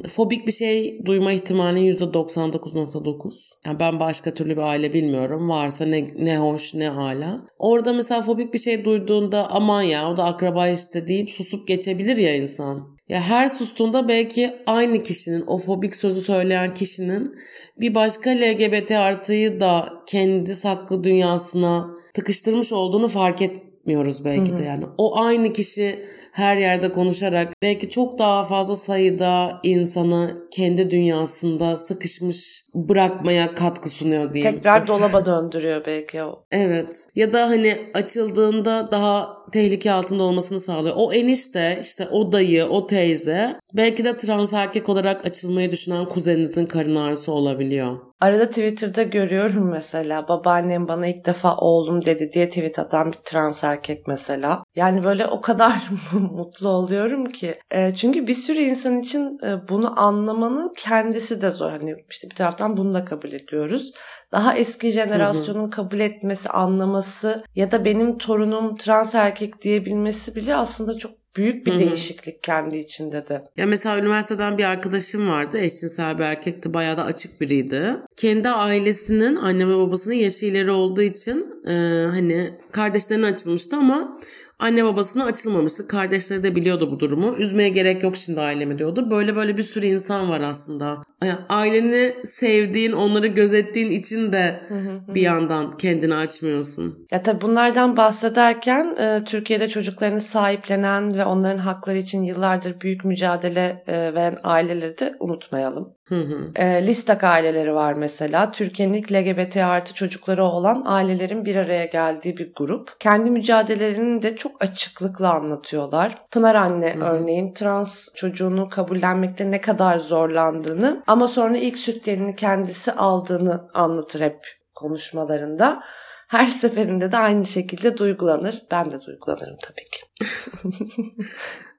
fobik 0.09 0.47
bir 0.47 0.51
şey 0.51 1.05
duyma 1.05 1.31
ihtimalin 1.31 1.93
%99.9. 1.93 3.33
Yani 3.65 3.79
ben 3.79 3.99
başka 3.99 4.33
türlü 4.33 4.51
bir 4.51 4.61
aile 4.61 4.93
bilmiyorum. 4.93 5.49
Varsa 5.49 5.85
ne, 5.85 6.13
ne 6.15 6.37
hoş 6.37 6.73
ne 6.73 6.87
hala. 6.87 7.41
Orada 7.59 7.93
mesela 7.93 8.21
fobik 8.21 8.53
bir 8.53 8.59
şey 8.59 8.85
duyduğunda 8.85 9.47
aman 9.51 9.81
ya 9.81 10.11
o 10.11 10.17
da 10.17 10.23
akraba 10.23 10.67
işte 10.67 11.07
deyip 11.07 11.29
susup 11.29 11.67
geçebilir 11.67 12.17
ya 12.17 12.35
insan. 12.35 12.99
Ya 13.09 13.21
her 13.21 13.47
sustuğunda 13.47 14.07
belki 14.07 14.55
aynı 14.65 15.03
kişinin, 15.03 15.43
o 15.47 15.57
fobik 15.57 15.95
sözü 15.95 16.21
söyleyen 16.21 16.73
kişinin 16.73 17.35
bir 17.79 17.95
başka 17.95 18.29
LGBT 18.29 18.91
artıyı 18.91 19.59
da 19.59 19.89
kendi 20.07 20.53
saklı 20.53 21.03
dünyasına 21.03 21.89
tıkıştırmış 22.13 22.71
olduğunu 22.71 23.07
fark 23.07 23.41
etmiyoruz 23.41 24.25
belki 24.25 24.57
de 24.57 24.63
yani. 24.63 24.85
O 24.97 25.17
aynı 25.17 25.53
kişi 25.53 25.99
her 26.31 26.57
yerde 26.57 26.91
konuşarak 26.91 27.53
belki 27.61 27.89
çok 27.89 28.19
daha 28.19 28.45
fazla 28.45 28.75
sayıda 28.75 29.59
insanı 29.63 30.47
kendi 30.51 30.91
dünyasında 30.91 31.77
sıkışmış 31.77 32.63
bırakmaya 32.75 33.55
katkı 33.55 33.89
sunuyor 33.89 34.33
diyeyim. 34.33 34.55
Tekrar 34.55 34.87
dolaba 34.87 35.25
döndürüyor 35.25 35.85
belki 35.85 36.23
o. 36.23 36.43
Evet. 36.51 36.95
Ya 37.15 37.33
da 37.33 37.47
hani 37.47 37.73
açıldığında 37.93 38.91
daha 38.91 39.39
tehlike 39.51 39.91
altında 39.91 40.23
olmasını 40.23 40.59
sağlıyor. 40.59 40.95
O 40.97 41.13
enişte, 41.13 41.79
işte 41.81 42.07
o 42.11 42.31
dayı, 42.31 42.65
o 42.65 42.87
teyze 42.87 43.55
belki 43.73 44.05
de 44.05 44.17
trans 44.17 44.53
erkek 44.53 44.89
olarak 44.89 45.25
açılmayı 45.25 45.71
düşünen 45.71 46.05
kuzeninizin 46.05 46.65
karın 46.65 46.95
ağrısı 46.95 47.31
olabiliyor. 47.31 48.08
Arada 48.21 48.49
Twitter'da 48.49 49.03
görüyorum 49.03 49.69
mesela 49.69 50.27
babaannem 50.27 50.87
bana 50.87 51.07
ilk 51.07 51.25
defa 51.25 51.55
oğlum 51.55 52.05
dedi 52.05 52.31
diye 52.33 52.49
tweet 52.49 52.79
atan 52.79 53.11
bir 53.11 53.17
trans 53.17 53.63
erkek 53.63 54.07
mesela. 54.07 54.63
Yani 54.75 55.03
böyle 55.03 55.27
o 55.27 55.41
kadar 55.41 55.89
mutlu 56.31 56.69
oluyorum 56.69 57.25
ki. 57.25 57.59
E, 57.71 57.93
çünkü 57.93 58.27
bir 58.27 58.33
sürü 58.33 58.59
insan 58.59 58.99
için 58.99 59.39
e, 59.45 59.69
bunu 59.69 59.99
anlamanın 59.99 60.73
kendisi 60.77 61.41
de 61.41 61.51
zor. 61.51 61.71
Hani 61.71 61.95
işte 62.09 62.29
bir 62.29 62.35
taraftan 62.35 62.77
bunu 62.77 62.93
da 62.93 63.05
kabul 63.05 63.31
ediyoruz 63.31 63.91
daha 64.31 64.55
eski 64.55 64.91
jenerasyonun 64.91 65.61
hı 65.61 65.65
hı. 65.65 65.69
kabul 65.69 65.99
etmesi, 65.99 66.49
anlaması 66.49 67.43
ya 67.55 67.71
da 67.71 67.85
benim 67.85 68.17
torunum 68.17 68.75
trans 68.75 69.15
erkek 69.15 69.61
diyebilmesi 69.61 70.35
bile 70.35 70.55
aslında 70.55 70.97
çok 70.97 71.11
büyük 71.35 71.65
bir 71.65 71.71
Hı-hı. 71.71 71.79
değişiklik 71.79 72.43
kendi 72.43 72.77
içinde 72.77 73.27
de. 73.29 73.43
Ya 73.57 73.65
mesela 73.65 73.99
üniversiteden 73.99 74.57
bir 74.57 74.63
arkadaşım 74.63 75.29
vardı. 75.29 75.57
Eşcinsel 75.57 76.17
bir 76.17 76.23
erkekti. 76.23 76.73
Bayağı 76.73 76.97
da 76.97 77.03
açık 77.03 77.41
biriydi. 77.41 77.95
Kendi 78.15 78.49
ailesinin 78.49 79.35
anne 79.35 79.67
ve 79.67 79.77
babasının 79.77 80.15
yaşı 80.15 80.45
ileri 80.45 80.71
olduğu 80.71 81.01
için 81.01 81.45
e, 81.67 81.73
hani 82.05 82.53
kardeşlerine 82.71 83.25
açılmıştı 83.25 83.75
ama 83.75 84.19
Anne 84.59 84.85
babasına 84.85 85.23
açılmamıştı. 85.23 85.87
Kardeşleri 85.87 86.43
de 86.43 86.55
biliyordu 86.55 86.91
bu 86.91 86.99
durumu. 86.99 87.35
Üzmeye 87.37 87.69
gerek 87.69 88.03
yok 88.03 88.17
şimdi 88.17 88.39
ailemi 88.39 88.79
diyordu. 88.79 89.11
Böyle 89.11 89.35
böyle 89.35 89.57
bir 89.57 89.63
sürü 89.63 89.85
insan 89.85 90.29
var 90.29 90.41
aslında. 90.41 91.03
Aileni 91.49 92.15
sevdiğin, 92.25 92.91
onları 92.91 93.27
gözettiğin 93.27 93.91
için 93.91 94.31
de 94.31 94.61
bir 95.07 95.21
yandan 95.21 95.77
kendini 95.77 96.15
açmıyorsun. 96.15 97.07
Ya 97.11 97.23
tabii 97.23 97.41
bunlardan 97.41 97.97
bahsederken 97.97 98.95
e, 98.99 99.23
Türkiye'de 99.25 99.69
çocuklarını 99.69 100.21
sahiplenen 100.21 101.17
ve 101.17 101.25
onların 101.25 101.57
hakları 101.57 101.97
için 101.97 102.23
yıllardır 102.23 102.81
büyük 102.81 103.05
mücadele 103.05 103.83
e, 103.87 104.13
veren 104.13 104.37
aileleri 104.43 104.97
de 104.97 105.15
unutmayalım. 105.19 105.99
Hı 106.09 106.15
hı. 106.15 106.51
E, 106.55 106.87
Listak 106.87 107.23
aileleri 107.23 107.75
var 107.75 107.93
mesela. 107.93 108.51
Türkiye'nin 108.51 109.03
LGBT 109.03 109.57
artı 109.57 109.93
çocukları 109.93 110.45
olan 110.45 110.83
ailelerin 110.85 111.45
bir 111.45 111.55
araya 111.55 111.85
geldiği 111.85 112.37
bir 112.37 112.51
grup. 112.55 112.99
Kendi 112.99 113.31
mücadelelerini 113.31 114.21
de 114.21 114.35
çok 114.35 114.63
açıklıkla 114.63 115.33
anlatıyorlar. 115.33 116.21
Pınar 116.31 116.55
anne 116.55 116.95
hı 116.95 116.99
hı. 116.99 117.03
örneğin 117.03 117.51
trans 117.51 118.07
çocuğunu 118.15 118.69
kabullenmekte 118.69 119.51
ne 119.51 119.61
kadar 119.61 119.97
zorlandığını 119.97 121.03
ama 121.09 121.27
sonra 121.27 121.57
ilk 121.57 121.77
sütlerini 121.77 122.35
kendisi 122.35 122.91
aldığını 122.91 123.69
anlatır 123.73 124.21
hep 124.21 124.39
konuşmalarında. 124.75 125.83
Her 126.27 126.47
seferinde 126.47 127.11
de 127.11 127.17
aynı 127.17 127.45
şekilde 127.45 127.97
duygulanır. 127.97 128.61
Ben 128.71 128.91
de 128.91 129.01
duygulanırım 129.01 129.57
tabii 129.61 129.89
ki. 129.89 130.01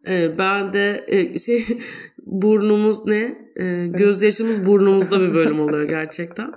Evet, 0.05 0.39
ben 0.39 0.73
de 0.73 1.05
e, 1.09 1.39
şey 1.39 1.65
burnumuz 2.27 3.07
ne? 3.07 3.39
E, 3.57 3.87
gözyaşımız 3.87 4.67
burnumuzda 4.67 5.21
bir 5.21 5.35
bölüm 5.35 5.61
oluyor 5.61 5.89
gerçekten. 5.89 6.53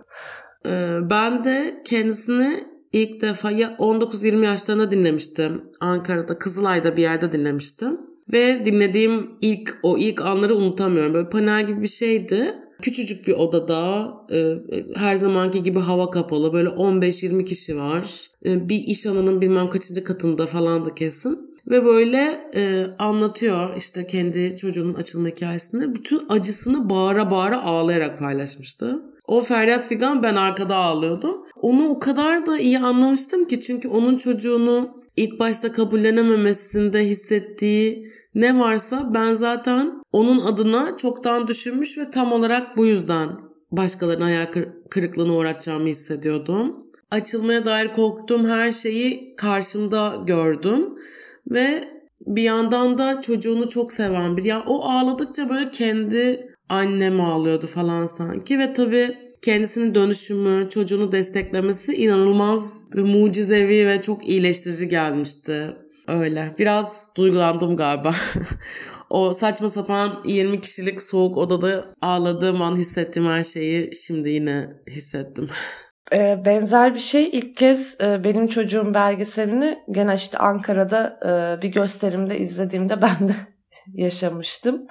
E, 0.66 0.98
ben 1.10 1.44
de 1.44 1.82
kendisini 1.86 2.68
ilk 2.94 3.22
defa 3.22 3.52
ya 3.52 3.76
19-20 3.80 4.46
yaşlarında 4.46 4.92
dinlemiştim. 4.92 5.64
Ankara'da 5.80 6.38
Kızılay'da 6.38 6.98
bir 6.98 7.02
yerde 7.02 7.32
dinlemiştim. 7.32 8.00
Ve 8.34 8.66
dinlediğim 8.66 9.32
ilk 9.42 9.80
o 9.84 9.98
ilk 9.98 10.22
anları 10.22 10.56
unutamıyorum. 10.56 11.14
Böyle 11.14 11.30
panel 11.30 11.68
gibi 11.68 11.82
bir 11.82 11.88
şeydi. 11.88 12.63
Küçücük 12.82 13.28
bir 13.28 13.34
odada 13.34 14.14
e, 14.34 14.56
her 14.96 15.16
zamanki 15.16 15.64
gibi 15.64 15.80
hava 15.80 16.10
kapalı 16.10 16.54
böyle 16.54 16.70
15-20 16.70 17.46
kişi 17.46 17.78
var. 17.78 18.28
E, 18.46 18.70
bir 18.70 18.80
iş 18.88 19.06
alanının 19.06 19.42
bilmem 19.42 19.70
kaçıncı 19.70 20.04
katında 20.04 20.48
falan 20.48 20.86
da 20.86 20.96
kesin. 20.96 21.54
Ve 21.68 21.86
böyle 21.86 22.50
e, 22.56 22.86
anlatıyor 23.00 23.78
işte 23.78 24.08
kendi 24.08 24.58
çocuğunun 24.58 24.94
açılma 24.94 25.28
hikayesini. 25.28 25.96
Bütün 25.96 26.22
acısını 26.30 26.90
bağıra 26.90 27.32
bağıra 27.32 27.64
ağlayarak 27.64 28.20
paylaşmıştı. 28.20 29.02
O 29.28 29.42
feryat 29.42 29.88
figan 29.88 30.24
ben 30.24 30.36
arkada 30.36 30.76
ağlıyordum. 30.76 31.36
Onu 31.62 31.90
o 31.90 32.00
kadar 32.00 32.46
da 32.46 32.60
iyi 32.60 32.80
anlamıştım 32.80 33.48
ki 33.48 33.62
çünkü 33.62 33.88
onun 33.88 34.18
çocuğunu 34.18 35.04
ilk 35.18 35.40
başta 35.40 35.72
kabullenememesinde 35.72 37.00
hissettiği 37.00 38.14
ne 38.36 38.60
varsa 38.60 39.12
ben 39.14 39.34
zaten 39.34 40.02
onun 40.12 40.40
adına 40.40 40.98
çoktan 40.98 41.48
düşünmüş 41.48 41.98
ve 41.98 42.10
tam 42.10 42.32
olarak 42.32 42.78
bu 42.78 42.86
yüzden 42.86 43.30
başkalarının 43.72 44.24
hayal 44.24 44.48
kırıklığına 44.90 45.34
uğratacağımı 45.34 45.88
hissediyordum. 45.88 46.80
Açılmaya 47.12 47.66
dair 47.66 47.94
korktuğum 47.94 48.48
her 48.48 48.72
şeyi 48.72 49.36
karşımda 49.36 50.24
gördüm 50.28 50.90
ve 51.48 51.88
bir 52.26 52.44
yandan 52.44 52.98
da 52.98 53.22
çocuğunu 53.22 53.70
çok 53.70 53.94
seven 53.94 54.38
bir. 54.38 54.44
Ya 54.44 54.64
o 54.68 54.84
ağladıkça 54.84 55.50
böyle 55.50 55.72
kendi 55.72 56.48
annem 56.70 57.22
ağlıyordu 57.22 57.68
falan 57.68 58.06
sanki 58.06 58.60
ve 58.60 58.74
tabii 58.74 59.18
kendisinin 59.42 59.96
dönüşümü, 59.96 60.70
çocuğunu 60.70 61.12
desteklemesi 61.12 61.94
inanılmaz 61.94 62.92
bir 62.96 63.04
mucizevi 63.04 63.88
ve 63.88 64.02
çok 64.02 64.30
iyileştirici 64.30 64.88
gelmişti. 64.88 65.74
Öyle. 66.08 66.56
Biraz 66.58 67.10
duygulandım 67.18 67.78
galiba. 67.78 68.12
o 69.10 69.34
saçma 69.34 69.70
sapan 69.70 70.22
20 70.26 70.62
kişilik 70.62 71.04
soğuk 71.04 71.38
odada 71.38 71.86
ağladığım 72.02 72.62
an 72.62 72.76
hissettiğim 72.76 73.30
her 73.30 73.44
şeyi 73.44 73.96
şimdi 73.96 74.30
yine 74.30 74.70
hissettim. 74.88 75.50
Ee, 76.14 76.42
benzer 76.46 76.94
bir 76.94 77.00
şey 77.00 77.30
ilk 77.30 77.58
kez 77.58 77.98
e, 78.02 78.24
benim 78.24 78.48
çocuğum 78.48 78.94
belgeselini 78.94 79.80
gene 79.92 80.16
işte 80.16 80.38
Ankara'da 80.38 81.20
e, 81.26 81.62
bir 81.62 81.72
gösterimde 81.72 82.40
izlediğimde 82.40 83.02
ben 83.02 83.28
de 83.28 83.34
yaşamıştım. 83.94 84.88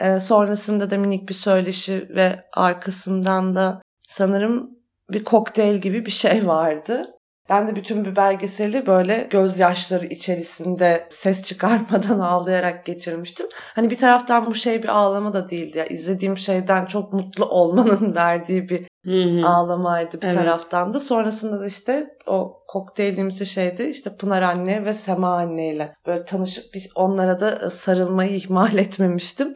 E, 0.00 0.20
sonrasında 0.20 0.90
da 0.90 0.98
minik 0.98 1.28
bir 1.28 1.34
söyleşi 1.34 2.08
ve 2.16 2.44
arkasından 2.52 3.54
da 3.54 3.82
sanırım 4.08 4.70
bir 5.10 5.24
kokteyl 5.24 5.76
gibi 5.76 6.06
bir 6.06 6.10
şey 6.10 6.46
vardı. 6.46 7.06
Ben 7.48 7.68
de 7.68 7.76
bütün 7.76 8.04
bir 8.04 8.16
belgeseli 8.16 8.86
böyle 8.86 9.26
gözyaşları 9.30 10.06
içerisinde 10.06 11.08
ses 11.10 11.42
çıkarmadan 11.44 12.18
ağlayarak 12.20 12.86
geçirmiştim. 12.86 13.46
Hani 13.74 13.90
bir 13.90 13.98
taraftan 13.98 14.46
bu 14.46 14.54
şey 14.54 14.82
bir 14.82 14.88
ağlama 14.88 15.32
da 15.32 15.50
değildi 15.50 15.78
ya. 15.78 15.86
İzlediğim 15.86 16.36
şeyden 16.36 16.86
çok 16.86 17.12
mutlu 17.12 17.44
olmanın 17.44 18.14
verdiği 18.16 18.68
bir 18.68 18.86
Hı-hı. 19.04 19.48
ağlamaydı 19.48 20.22
bir 20.22 20.26
evet. 20.26 20.36
taraftan 20.36 20.94
da. 20.94 21.00
Sonrasında 21.00 21.60
da 21.60 21.66
işte 21.66 22.16
o 22.26 22.62
kokteylimizi 22.68 23.46
şeydi 23.46 23.82
işte 23.82 24.16
Pınar 24.16 24.42
anne 24.42 24.84
ve 24.84 24.94
Sema 24.94 25.36
anneyle 25.36 25.94
böyle 26.06 26.22
tanışıp 26.22 26.64
biz 26.74 26.90
onlara 26.94 27.40
da 27.40 27.70
sarılmayı 27.70 28.30
ihmal 28.30 28.78
etmemiştim. 28.78 29.54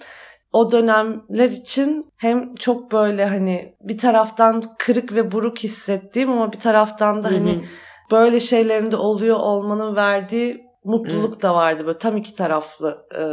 O 0.57 0.71
dönemler 0.71 1.51
için 1.51 2.03
hem 2.17 2.55
çok 2.55 2.93
böyle 2.93 3.27
hani 3.27 3.75
bir 3.81 3.99
taraftan 3.99 4.63
kırık 4.79 5.15
ve 5.15 5.33
buruk 5.33 5.59
hissettiğim 5.59 6.31
ama 6.31 6.53
bir 6.53 6.59
taraftan 6.59 7.23
da 7.23 7.29
hani 7.29 7.65
böyle 8.11 8.41
şeylerin 8.41 8.91
de 8.91 8.97
oluyor 8.97 9.37
olmanın 9.37 9.97
verdiği 9.97 10.66
mutluluk 10.87 11.33
evet. 11.33 11.43
da 11.43 11.55
vardı 11.55 11.87
böyle 11.87 11.99
tam 11.99 12.17
iki 12.17 12.35
taraflı 12.35 13.07
e, 13.15 13.25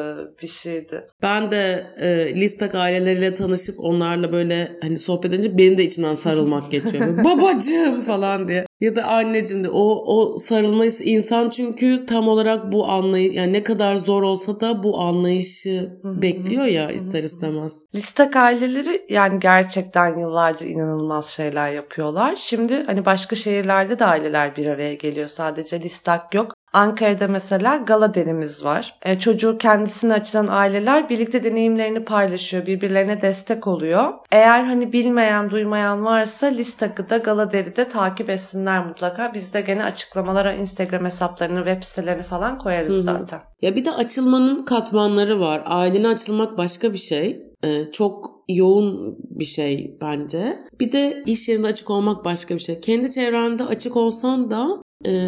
bir 0.41 0.48
şeydi. 0.48 1.07
Ben 1.22 1.51
de 1.51 1.88
e, 1.98 2.36
listak 2.36 2.75
aileleriyle 2.75 3.33
tanışıp 3.33 3.75
onlarla 3.79 4.31
böyle 4.31 4.77
hani 4.81 5.00
sohbet 5.00 5.33
edince 5.33 5.57
benim 5.57 5.77
de 5.77 5.83
içimden 5.83 6.13
sarılmak 6.13 6.72
geçiyor. 6.72 7.24
Babacığım 7.24 8.01
falan 8.01 8.48
diye. 8.48 8.65
Ya 8.81 8.95
da 8.95 9.03
anneciğim 9.03 9.63
de 9.63 9.69
o 9.69 10.03
o 10.05 10.38
sarılmayı 10.38 10.91
insan 11.00 11.50
çünkü 11.50 12.05
tam 12.05 12.27
olarak 12.27 12.72
bu 12.72 12.88
anlayı 12.88 13.33
yani 13.33 13.53
ne 13.53 13.63
kadar 13.63 13.95
zor 13.95 14.24
olsa 14.24 14.60
da 14.60 14.83
bu 14.83 15.00
anlayışı 15.00 16.00
bekliyor 16.03 16.65
ya 16.65 16.91
ister 16.91 17.24
istemez. 17.24 17.74
Listak 17.95 18.36
aileleri 18.36 19.05
yani 19.10 19.39
gerçekten 19.39 20.17
yıllardır 20.17 20.65
inanılmaz 20.65 21.29
şeyler 21.29 21.72
yapıyorlar. 21.72 22.36
Şimdi 22.38 22.83
hani 22.83 23.05
başka 23.05 23.36
şehirlerde 23.36 24.00
de 24.00 24.05
aileler 24.05 24.55
bir 24.55 24.65
araya 24.65 24.93
geliyor. 24.93 25.27
Sadece 25.27 25.81
listak 25.81 26.33
yok. 26.33 26.53
Ankara'da 26.74 27.27
mesela 27.27 27.77
gala 27.77 28.13
derimiz 28.13 28.65
var. 28.65 28.96
E, 29.06 29.20
çocuğu 29.20 29.58
kendisine 29.58 30.13
açılan 30.13 30.48
aileler 30.48 31.10
birlikte 31.10 31.44
deneyimlerini 31.44 32.06
paylaşıyor, 32.06 32.65
birbirlerine 32.65 33.22
destek 33.22 33.68
oluyor. 33.68 34.13
Eğer 34.32 34.63
hani 34.63 34.94
bilmeyen, 34.94 35.50
duymayan 35.50 36.06
varsa 36.06 36.48
Listak'ı 36.48 37.10
da 37.10 37.18
gala 37.18 37.51
deride 37.51 37.88
takip 37.88 38.30
etsinler 38.30 38.86
mutlaka. 38.86 39.34
Biz 39.34 39.53
de 39.53 39.62
gene 39.62 39.84
açıklamalara 39.84 40.53
Instagram 40.53 41.06
hesaplarını, 41.06 41.65
web 41.65 41.84
sitelerini 41.84 42.24
falan 42.24 42.58
koyarız 42.58 42.94
Hı-hı. 42.94 43.01
zaten. 43.01 43.39
Ya 43.62 43.75
bir 43.75 43.86
de 43.86 43.92
açılmanın 43.92 44.65
katmanları 44.65 45.39
var. 45.39 45.63
Ailene 45.65 46.08
açılmak 46.08 46.58
başka 46.58 46.94
bir 46.94 46.98
şey. 46.98 47.44
Ee, 47.63 47.92
çok 47.92 48.44
yoğun 48.50 49.18
bir 49.20 49.46
şey 49.46 49.98
bence. 50.01 50.60
Bir 50.80 50.92
de 50.92 51.24
iş 51.25 51.50
yerinde 51.50 51.68
açık 51.68 51.89
olmak 51.89 52.25
başka 52.25 52.56
bir 52.56 52.60
şey. 52.60 52.80
Kendi 52.80 53.12
çevrende 53.12 53.63
açık 53.63 53.98
olsan 53.98 54.51
da 54.51 54.68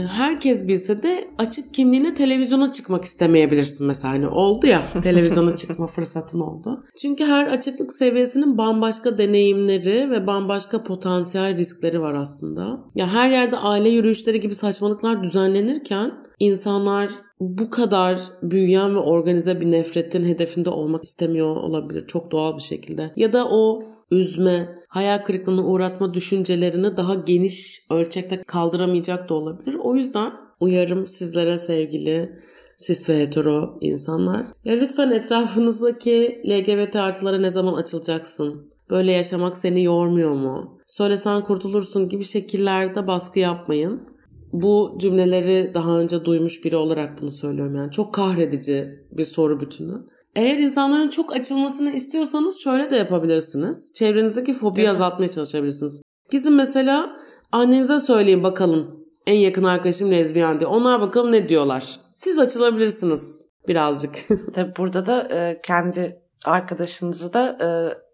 herkes 0.08 0.68
bilse 0.68 1.04
de 1.04 1.28
açık 1.38 1.74
kimliğine 1.74 2.14
televizyona 2.14 2.74
çıkmak 2.74 3.04
istemeyebilirsin 3.04 3.88
mesela. 3.88 4.14
Hani 4.14 4.28
oldu 4.28 4.68
ya 4.68 4.82
televizyona 5.04 5.56
çıkma 5.56 5.88
fırsatın 5.88 6.40
oldu. 6.40 6.84
Çünkü 7.02 7.24
her 7.24 7.48
açıklık 7.48 7.94
seviyesinin 7.94 8.58
bambaşka 8.58 9.18
deneyimleri 9.18 10.12
ve 10.12 10.28
bambaşka 10.28 10.84
potansiyel 10.84 11.58
riskleri 11.58 12.02
var 12.02 12.14
aslında. 12.14 12.80
Ya 12.96 13.08
her 13.08 13.30
yerde 13.30 13.58
aile 13.58 13.90
yürüyüşleri 13.90 14.40
gibi 14.40 14.56
saçmalıklar 14.56 15.24
düzenlenirken 15.24 16.12
insanlar 16.40 17.25
bu 17.40 17.70
kadar 17.70 18.22
büyüyen 18.42 18.96
ve 18.96 19.00
organize 19.00 19.62
bir 19.62 19.72
nefretin 19.72 20.26
hedefinde 20.26 20.70
olmak 20.70 21.04
istemiyor 21.04 21.56
olabilir 21.56 22.08
çok 22.08 22.32
doğal 22.32 22.58
bir 22.58 22.64
şekilde. 22.64 23.12
Ya 23.16 23.34
da 23.34 23.48
o 23.50 23.84
üzme, 24.12 24.70
hayal 24.88 25.18
kırıklığına 25.18 25.66
uğratma 25.66 26.14
düşüncelerini 26.14 26.98
daha 26.98 27.16
geniş 27.16 27.86
ölçekte 27.90 28.44
kaldıramayacak 28.44 29.30
da 29.30 29.34
olabilir. 29.34 29.76
O 29.84 29.96
yüzden 29.96 30.32
uyarım 30.60 31.06
sizlere 31.08 31.58
sevgili 31.58 32.30
sis 32.78 33.10
ve 33.10 33.22
hetero 33.22 33.78
insanlar. 33.82 34.46
Ya 34.66 34.74
lütfen 34.74 35.12
etrafınızdaki 35.12 36.42
LGBT 36.46 36.96
artılara 36.96 37.38
ne 37.38 37.50
zaman 37.50 37.74
açılacaksın? 37.74 38.72
Böyle 38.90 39.12
yaşamak 39.12 39.58
seni 39.58 39.84
yormuyor 39.84 40.32
mu? 40.32 40.80
Söylesen 40.88 41.44
kurtulursun 41.44 42.10
gibi 42.10 42.24
şekillerde 42.24 43.08
baskı 43.08 43.40
yapmayın. 43.40 44.15
Bu 44.62 44.98
cümleleri 45.00 45.74
daha 45.74 46.00
önce 46.00 46.26
duymuş 46.26 46.66
biri 46.66 46.76
olarak 46.76 47.22
bunu 47.22 47.32
söylüyorum 47.32 47.76
yani. 47.76 47.92
Çok 47.92 48.14
kahredici 48.14 48.90
bir 49.12 49.26
soru 49.26 49.60
bütünü. 49.60 49.94
Eğer 50.36 50.58
insanların 50.58 51.10
çok 51.10 51.36
açılmasını 51.36 51.92
istiyorsanız 51.92 52.64
şöyle 52.64 52.92
de 52.92 52.96
yapabilirsiniz. 52.96 53.94
Çevrenizdeki 53.94 54.54
fobiyi 54.54 54.90
azaltmaya 54.90 55.30
çalışabilirsiniz. 55.30 56.02
Gizin 56.32 56.54
mesela 56.54 57.16
annenize 57.52 58.00
söyleyin 58.00 58.44
bakalım 58.44 59.06
en 59.28 59.38
yakın 59.38 59.64
arkadaşım 59.64 60.12
lezbiyen 60.12 60.60
diye. 60.60 60.68
Onlar 60.68 61.02
bakalım 61.02 61.32
ne 61.32 61.50
diyorlar. 61.50 61.84
Siz 62.12 62.40
açılabilirsiniz 62.40 63.22
birazcık. 63.68 64.16
Tabi 64.54 64.72
burada 64.78 65.06
da 65.06 65.28
e, 65.32 65.62
kendi 65.64 66.22
arkadaşınızı 66.46 67.34
da 67.34 67.58
e, 67.62 67.68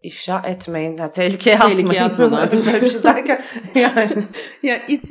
ifşa 0.07 0.39
etmeyin. 0.39 0.97
Yani 0.97 1.11
tehlikeye, 1.11 1.57
tehlikeye 1.57 2.03
atmayın. 2.03 2.31
atmayın. 2.31 2.65
Böyle 2.73 2.81
bir 2.81 2.89
şey 2.89 3.03
derken 3.03 3.41
yani. 3.75 4.23
ya 4.63 4.85
is 4.87 5.03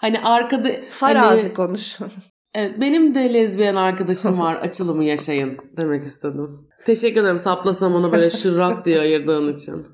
hani 0.00 0.20
arkada 0.20 0.68
farazi 0.90 1.42
hani, 1.42 1.54
konuşun. 1.54 2.08
Evet, 2.54 2.80
benim 2.80 3.14
de 3.14 3.34
lezbiyen 3.34 3.74
arkadaşım 3.74 4.40
var. 4.40 4.56
Açılımı 4.56 5.04
yaşayın 5.04 5.58
demek 5.76 6.02
istedim. 6.02 6.68
Teşekkür 6.86 7.20
ederim 7.20 7.38
saplasam 7.38 7.94
onu 7.94 8.12
böyle 8.12 8.30
şırrak 8.30 8.84
diye 8.84 9.00
ayırdığın 9.00 9.56
için. 9.56 9.86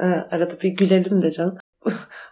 Ee, 0.00 0.04
arada 0.30 0.60
bir 0.62 0.68
gülelim 0.68 1.22
de 1.22 1.30
canım. 1.30 1.58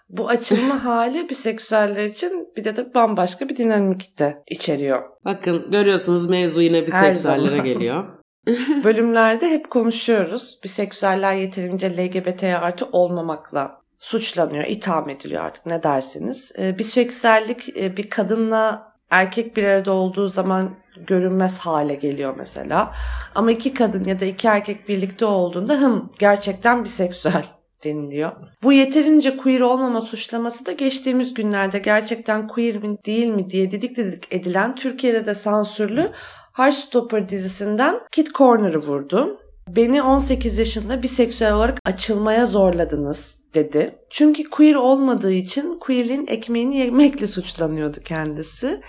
Bu 0.08 0.28
açılma 0.28 0.84
hali 0.84 1.28
biseksüeller 1.28 2.06
için 2.06 2.48
bir 2.56 2.64
de 2.64 2.76
de 2.76 2.94
bambaşka 2.94 3.48
bir 3.48 3.56
dinamik 3.56 4.18
de 4.18 4.42
içeriyor. 4.50 5.02
Bakın 5.24 5.70
görüyorsunuz 5.70 6.26
mevzu 6.26 6.60
yine 6.60 6.86
biseksüellere 6.86 7.58
geliyor. 7.58 8.04
Bölümlerde 8.84 9.50
hep 9.50 9.70
konuşuyoruz. 9.70 10.58
Biseksüeller 10.64 11.32
yeterince 11.32 11.96
LGBT 11.96 12.42
artı 12.42 12.86
olmamakla 12.92 13.83
suçlanıyor, 14.04 14.64
itham 14.64 15.08
ediliyor 15.08 15.44
artık 15.44 15.66
ne 15.66 15.82
dersiniz. 15.82 16.52
Ee, 16.58 16.78
biseksüellik 16.78 17.76
e, 17.76 17.96
bir 17.96 18.10
kadınla 18.10 18.92
erkek 19.10 19.56
bir 19.56 19.64
arada 19.64 19.92
olduğu 19.92 20.28
zaman 20.28 20.76
görünmez 21.06 21.58
hale 21.58 21.94
geliyor 21.94 22.34
mesela. 22.38 22.94
Ama 23.34 23.50
iki 23.50 23.74
kadın 23.74 24.04
ya 24.04 24.20
da 24.20 24.24
iki 24.24 24.48
erkek 24.48 24.88
birlikte 24.88 25.26
olduğunda 25.26 25.74
hım 25.74 26.10
gerçekten 26.18 26.84
biseksüel 26.84 27.44
deniliyor. 27.84 28.32
Bu 28.62 28.72
yeterince 28.72 29.36
queer 29.36 29.60
olmama 29.60 30.00
suçlaması 30.00 30.66
da 30.66 30.72
geçtiğimiz 30.72 31.34
günlerde 31.34 31.78
gerçekten 31.78 32.48
queer 32.48 32.76
mi 32.76 32.96
değil 33.06 33.28
mi 33.28 33.50
diye 33.50 33.70
didik 33.70 33.96
didik 33.96 34.26
edilen 34.30 34.74
Türkiye'de 34.74 35.26
de 35.26 35.34
sansürlü 35.34 36.12
Heartstopper 36.52 37.28
dizisinden 37.28 38.00
Kit 38.12 38.34
Corner'ı 38.34 38.78
vurdu. 38.78 39.40
Beni 39.68 40.02
18 40.02 40.58
yaşında 40.58 41.02
biseksüel 41.02 41.54
olarak 41.54 41.78
açılmaya 41.84 42.46
zorladınız 42.46 43.43
dedi. 43.54 43.94
Çünkü 44.10 44.50
queer 44.50 44.74
olmadığı 44.74 45.32
için 45.32 45.78
queerliğin 45.78 46.26
ekmeğini 46.26 46.76
yemekle 46.76 47.26
suçlanıyordu 47.26 47.98
kendisi. 48.04 48.80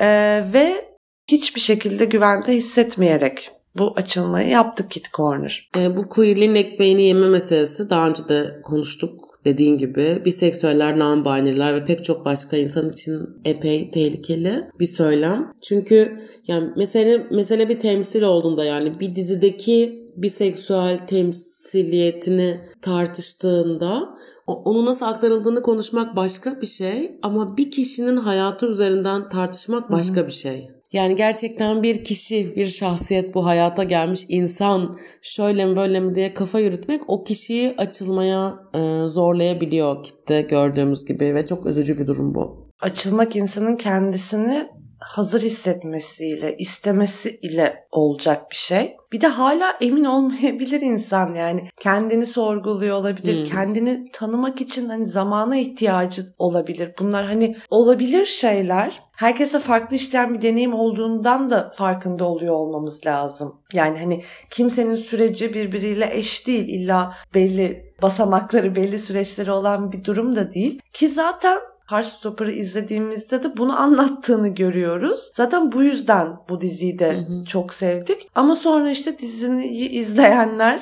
Ee, 0.00 0.44
ve 0.52 0.90
hiçbir 1.30 1.60
şekilde 1.60 2.04
güvende 2.04 2.52
hissetmeyerek 2.52 3.50
bu 3.78 3.92
açılmayı 3.96 4.48
yaptık 4.48 4.90
Kit 4.90 5.12
Corner. 5.12 5.68
E, 5.76 5.96
bu 5.96 6.08
queerliğin 6.08 6.54
ekmeğini 6.54 7.02
yeme 7.02 7.28
meselesi 7.28 7.90
daha 7.90 8.08
önce 8.08 8.28
de 8.28 8.60
konuştuk 8.64 9.30
dediğin 9.44 9.78
gibi 9.78 10.22
biseksüeller, 10.24 10.96
non-binary'ler 10.96 11.74
ve 11.74 11.84
pek 11.84 12.04
çok 12.04 12.24
başka 12.24 12.56
insan 12.56 12.88
için 12.90 13.20
epey 13.44 13.90
tehlikeli 13.90 14.64
bir 14.80 14.86
söylem. 14.86 15.52
Çünkü 15.68 16.18
yani 16.46 16.70
mesele, 16.76 17.26
mesele 17.30 17.68
bir 17.68 17.78
temsil 17.78 18.22
olduğunda 18.22 18.64
yani 18.64 19.00
bir 19.00 19.16
dizideki 19.16 20.09
biseksüel 20.22 21.06
temsiliyetini 21.06 22.60
tartıştığında 22.82 24.20
onu 24.46 24.86
nasıl 24.86 25.06
aktarıldığını 25.06 25.62
konuşmak 25.62 26.16
başka 26.16 26.60
bir 26.60 26.66
şey 26.66 27.18
ama 27.22 27.56
bir 27.56 27.70
kişinin 27.70 28.16
hayatı 28.16 28.66
üzerinden 28.66 29.28
tartışmak 29.28 29.90
başka 29.90 30.16
Hı-hı. 30.16 30.26
bir 30.26 30.32
şey. 30.32 30.70
Yani 30.92 31.16
gerçekten 31.16 31.82
bir 31.82 32.04
kişi, 32.04 32.56
bir 32.56 32.66
şahsiyet 32.66 33.34
bu 33.34 33.46
hayata 33.46 33.84
gelmiş 33.84 34.20
insan 34.28 34.98
şöyle 35.22 35.66
mi 35.66 35.76
böyle 35.76 36.00
mi 36.00 36.14
diye 36.14 36.34
kafa 36.34 36.58
yürütmek 36.58 37.02
o 37.08 37.24
kişiyi 37.24 37.74
açılmaya 37.78 38.54
e, 38.74 39.08
zorlayabiliyor 39.08 40.04
kitle 40.04 40.42
gördüğümüz 40.42 41.04
gibi 41.04 41.34
ve 41.34 41.46
çok 41.46 41.66
üzücü 41.66 41.98
bir 41.98 42.06
durum 42.06 42.34
bu. 42.34 42.66
Açılmak 42.80 43.36
insanın 43.36 43.76
kendisini 43.76 44.68
hazır 45.00 45.42
hissetmesiyle, 45.42 46.56
istemesiyle 46.56 47.86
olacak 47.90 48.50
bir 48.50 48.56
şey. 48.56 48.96
Bir 49.12 49.20
de 49.20 49.26
hala 49.26 49.76
emin 49.80 50.04
olmayabilir 50.04 50.80
insan 50.80 51.34
yani. 51.34 51.68
Kendini 51.80 52.26
sorguluyor 52.26 52.96
olabilir. 52.96 53.36
Hmm. 53.36 53.44
Kendini 53.44 54.04
tanımak 54.12 54.60
için 54.60 54.88
hani 54.88 55.06
zamana 55.06 55.56
ihtiyacı 55.56 56.26
olabilir. 56.38 56.94
Bunlar 56.98 57.26
hani 57.26 57.56
olabilir 57.70 58.24
şeyler. 58.24 59.00
Herkese 59.12 59.58
farklı 59.58 59.96
işleyen 59.96 60.34
bir 60.34 60.42
deneyim 60.42 60.74
olduğundan 60.74 61.50
da 61.50 61.72
farkında 61.76 62.24
oluyor 62.24 62.54
olmamız 62.54 63.06
lazım. 63.06 63.60
Yani 63.74 63.98
hani 63.98 64.22
kimsenin 64.50 64.94
süreci 64.94 65.54
birbiriyle 65.54 66.08
eş 66.12 66.46
değil. 66.46 66.68
İlla 66.68 67.14
belli 67.34 67.94
basamakları, 68.02 68.76
belli 68.76 68.98
süreçleri 68.98 69.52
olan 69.52 69.92
bir 69.92 70.04
durum 70.04 70.36
da 70.36 70.52
değil. 70.52 70.80
Ki 70.92 71.08
zaten 71.08 71.58
Heartstopper'ı 71.90 72.52
izlediğimizde 72.52 73.42
de 73.42 73.56
bunu 73.56 73.80
anlattığını 73.80 74.48
görüyoruz. 74.48 75.30
Zaten 75.34 75.72
bu 75.72 75.82
yüzden 75.82 76.36
bu 76.48 76.60
diziyi 76.60 76.98
de 76.98 77.16
hı 77.16 77.20
hı. 77.20 77.44
çok 77.44 77.72
sevdik. 77.72 78.30
Ama 78.34 78.54
sonra 78.54 78.90
işte 78.90 79.18
dizini 79.18 79.66
izleyenler, 79.66 80.80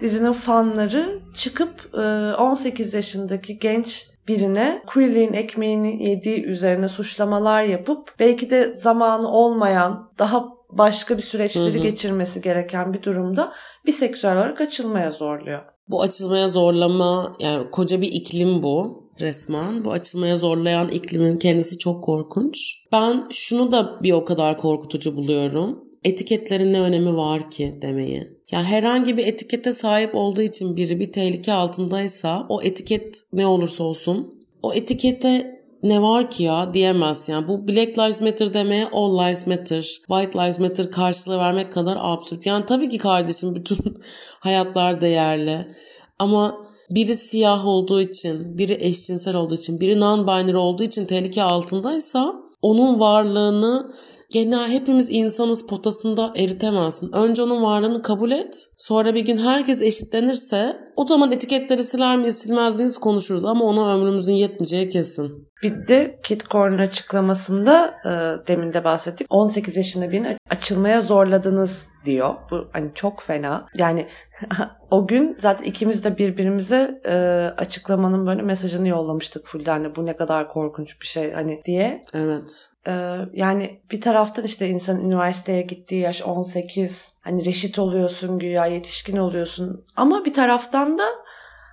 dizinin 0.00 0.32
fanları 0.32 1.20
çıkıp 1.34 1.94
18 1.94 2.94
e, 2.94 2.98
yaşındaki 2.98 3.58
genç 3.58 4.10
birine 4.28 4.82
queerliğin 4.86 5.32
ekmeğini 5.32 6.08
yediği 6.08 6.44
üzerine 6.44 6.88
suçlamalar 6.88 7.62
yapıp 7.62 8.14
belki 8.18 8.50
de 8.50 8.74
zamanı 8.74 9.28
olmayan 9.28 10.10
daha 10.18 10.48
başka 10.70 11.16
bir 11.16 11.22
süreçleri 11.22 11.80
geçirmesi 11.80 12.40
gereken 12.40 12.92
bir 12.92 13.02
durumda 13.02 13.52
biseksüel 13.86 14.36
olarak 14.36 14.60
açılmaya 14.60 15.10
zorluyor. 15.10 15.62
Bu 15.88 16.02
açılmaya 16.02 16.48
zorlama 16.48 17.36
yani 17.40 17.70
koca 17.70 18.00
bir 18.00 18.12
iklim 18.12 18.62
bu 18.62 19.05
resmen. 19.20 19.84
Bu 19.84 19.92
açılmaya 19.92 20.38
zorlayan 20.38 20.88
iklimin 20.88 21.36
kendisi 21.36 21.78
çok 21.78 22.04
korkunç. 22.04 22.56
Ben 22.92 23.24
şunu 23.30 23.72
da 23.72 24.02
bir 24.02 24.12
o 24.12 24.24
kadar 24.24 24.58
korkutucu 24.58 25.16
buluyorum. 25.16 25.84
Etiketlerin 26.04 26.72
ne 26.72 26.80
önemi 26.80 27.16
var 27.16 27.50
ki 27.50 27.78
demeyi. 27.82 28.36
Yani 28.50 28.64
herhangi 28.64 29.16
bir 29.16 29.26
etikete 29.26 29.72
sahip 29.72 30.14
olduğu 30.14 30.42
için 30.42 30.76
biri 30.76 31.00
bir 31.00 31.12
tehlike 31.12 31.52
altındaysa 31.52 32.46
o 32.48 32.62
etiket 32.62 33.16
ne 33.32 33.46
olursa 33.46 33.84
olsun 33.84 34.34
o 34.62 34.72
etikete 34.72 35.56
ne 35.82 36.02
var 36.02 36.30
ki 36.30 36.42
ya 36.42 36.74
diyemez 36.74 37.28
yani. 37.28 37.48
Bu 37.48 37.68
Black 37.68 37.98
Lives 37.98 38.20
Matter 38.20 38.54
demeye 38.54 38.88
All 38.92 39.18
Lives 39.18 39.46
Matter, 39.46 39.82
White 39.82 40.38
Lives 40.38 40.58
Matter 40.58 40.90
karşılığı 40.90 41.38
vermek 41.38 41.72
kadar 41.72 41.96
absürt. 42.00 42.46
Yani 42.46 42.66
tabii 42.66 42.88
ki 42.88 42.98
kardeşim 42.98 43.54
bütün 43.54 43.78
hayatlar 44.40 45.00
değerli. 45.00 45.76
Ama 46.18 46.66
biri 46.90 47.14
siyah 47.14 47.66
olduğu 47.66 48.00
için, 48.00 48.58
biri 48.58 48.76
eşcinsel 48.80 49.36
olduğu 49.36 49.54
için, 49.54 49.80
biri 49.80 49.92
non-binary 49.92 50.56
olduğu 50.56 50.82
için 50.82 51.06
tehlike 51.06 51.42
altındaysa 51.42 52.32
onun 52.62 53.00
varlığını 53.00 53.94
genel 54.32 54.68
hepimiz 54.70 55.08
insanız 55.10 55.66
potasında 55.66 56.32
eritemezsin. 56.36 57.12
Önce 57.12 57.42
onun 57.42 57.62
varlığını 57.62 58.02
kabul 58.02 58.30
et. 58.30 58.54
Sonra 58.76 59.14
bir 59.14 59.24
gün 59.24 59.36
herkes 59.36 59.82
eşitlenirse 59.82 60.85
o 60.96 61.06
zaman 61.06 61.32
etiketleri 61.32 61.82
siler 61.82 62.16
miyiz 62.16 62.38
silmez 62.38 62.76
miyiz 62.76 62.98
konuşuruz. 62.98 63.44
Ama 63.44 63.64
ona 63.64 63.94
ömrümüzün 63.94 64.34
yetmeyeceği 64.34 64.88
kesin. 64.88 65.48
Bir 65.62 65.88
de 65.88 66.20
Kit 66.22 66.42
Korn'un 66.42 66.78
açıklamasında 66.78 67.94
e, 68.04 68.10
demin 68.48 68.72
de 68.72 68.84
bahsettik. 68.84 69.26
18 69.30 69.76
yaşında 69.76 70.10
birini 70.10 70.38
açılmaya 70.50 71.00
zorladınız 71.00 71.86
diyor. 72.04 72.34
Bu 72.50 72.68
hani 72.72 72.90
çok 72.94 73.22
fena. 73.22 73.66
Yani 73.76 74.06
o 74.90 75.06
gün 75.06 75.36
zaten 75.38 75.64
ikimiz 75.64 76.04
de 76.04 76.18
birbirimize 76.18 77.00
e, 77.06 77.14
açıklamanın 77.56 78.26
böyle 78.26 78.42
mesajını 78.42 78.88
yollamıştık 78.88 79.46
Fulde 79.46 79.70
hani 79.70 79.96
bu 79.96 80.06
ne 80.06 80.16
kadar 80.16 80.48
korkunç 80.48 81.00
bir 81.00 81.06
şey 81.06 81.32
hani 81.32 81.62
diye. 81.64 82.02
Evet. 82.14 82.70
E, 82.88 83.16
yani 83.32 83.80
bir 83.90 84.00
taraftan 84.00 84.44
işte 84.44 84.68
insan 84.68 85.00
üniversiteye 85.00 85.62
gittiği 85.62 86.00
yaş 86.00 86.22
18 86.22 87.15
hani 87.26 87.44
reşit 87.44 87.78
oluyorsun 87.78 88.38
güya 88.38 88.66
yetişkin 88.66 89.16
oluyorsun 89.16 89.84
ama 89.96 90.24
bir 90.24 90.32
taraftan 90.32 90.98
da 90.98 91.04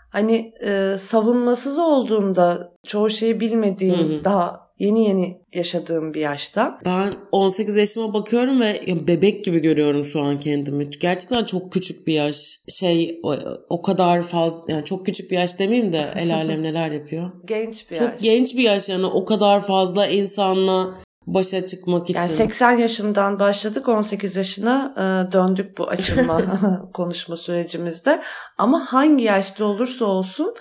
hani 0.09 0.53
e, 0.65 0.95
savunmasız 0.99 1.79
olduğunda 1.79 2.73
çoğu 2.87 3.09
şeyi 3.09 3.39
bilmediğim 3.39 3.95
hı 3.95 4.17
hı. 4.19 4.23
daha 4.23 4.63
yeni 4.79 5.03
yeni 5.03 5.41
yaşadığım 5.53 6.13
bir 6.13 6.21
yaşta. 6.21 6.79
Ben 6.85 7.13
18 7.31 7.77
yaşıma 7.77 8.13
bakıyorum 8.13 8.61
ve 8.61 8.81
bebek 9.07 9.45
gibi 9.45 9.59
görüyorum 9.59 10.05
şu 10.05 10.21
an 10.21 10.39
kendimi. 10.39 10.89
Gerçekten 10.89 11.45
çok 11.45 11.73
küçük 11.73 12.07
bir 12.07 12.13
yaş. 12.13 12.35
Şey 12.69 13.19
o, 13.23 13.35
o 13.69 13.81
kadar 13.81 14.21
fazla 14.21 14.63
yani 14.67 14.85
çok 14.85 15.05
küçük 15.05 15.31
bir 15.31 15.35
yaş 15.35 15.59
demeyeyim 15.59 15.93
de 15.93 16.05
el 16.15 16.35
alem 16.41 16.63
neler 16.63 16.91
yapıyor. 16.91 17.31
genç 17.45 17.91
bir 17.91 17.95
çok 17.95 18.07
yaş. 18.07 18.11
Çok 18.11 18.21
genç 18.21 18.55
bir 18.55 18.63
yaş 18.63 18.89
yani 18.89 19.05
o 19.05 19.25
kadar 19.25 19.67
fazla 19.67 20.07
insanla 20.07 21.03
başa 21.27 21.65
çıkmak 21.65 22.09
için. 22.09 22.19
Yani 22.19 22.31
80 22.31 22.77
yaşından 22.77 23.39
başladık 23.39 23.89
18 23.89 24.35
yaşına 24.35 24.93
e, 24.97 25.31
döndük 25.31 25.77
bu 25.77 25.87
açılma 25.87 26.41
konuşma 26.93 27.35
sürecimizde. 27.35 28.21
Ama 28.57 28.79
hangi 28.79 29.23
yaşta 29.23 29.65
olursa 29.65 30.05
olsun 30.05 30.55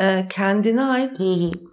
e, 0.00 0.26
kendine 0.30 0.82
ait 0.82 1.10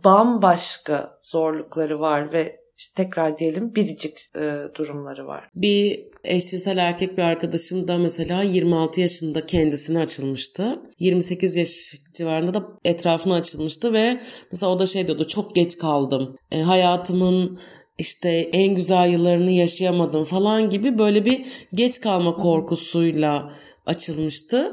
bambaşka 0.03 1.17
zorlukları 1.21 1.99
var 1.99 2.33
ve 2.33 2.61
işte 2.77 3.03
tekrar 3.03 3.37
diyelim 3.37 3.75
biricik 3.75 4.17
e, 4.35 4.57
durumları 4.75 5.27
var. 5.27 5.49
Bir 5.55 5.99
eşcinsel 6.23 6.77
erkek 6.77 7.17
bir 7.17 7.23
arkadaşım 7.23 7.87
da 7.87 7.97
mesela 7.97 8.43
26 8.43 9.01
yaşında 9.01 9.45
kendisine 9.45 9.99
açılmıştı. 9.99 10.79
28 10.99 11.55
yaş 11.55 11.69
civarında 12.13 12.53
da 12.53 12.63
etrafına 12.83 13.35
açılmıştı 13.35 13.93
ve 13.93 14.21
mesela 14.51 14.71
o 14.71 14.79
da 14.79 14.87
şey 14.87 15.07
diyordu 15.07 15.27
çok 15.27 15.55
geç 15.55 15.77
kaldım. 15.77 16.35
E, 16.51 16.61
hayatımın 16.61 17.59
işte 18.01 18.29
en 18.53 18.75
güzel 18.75 19.11
yıllarını 19.11 19.51
yaşayamadım 19.51 20.23
falan 20.23 20.69
gibi 20.69 20.97
böyle 20.97 21.25
bir 21.25 21.45
geç 21.73 22.01
kalma 22.01 22.35
korkusuyla 22.35 23.53
açılmıştı. 23.85 24.71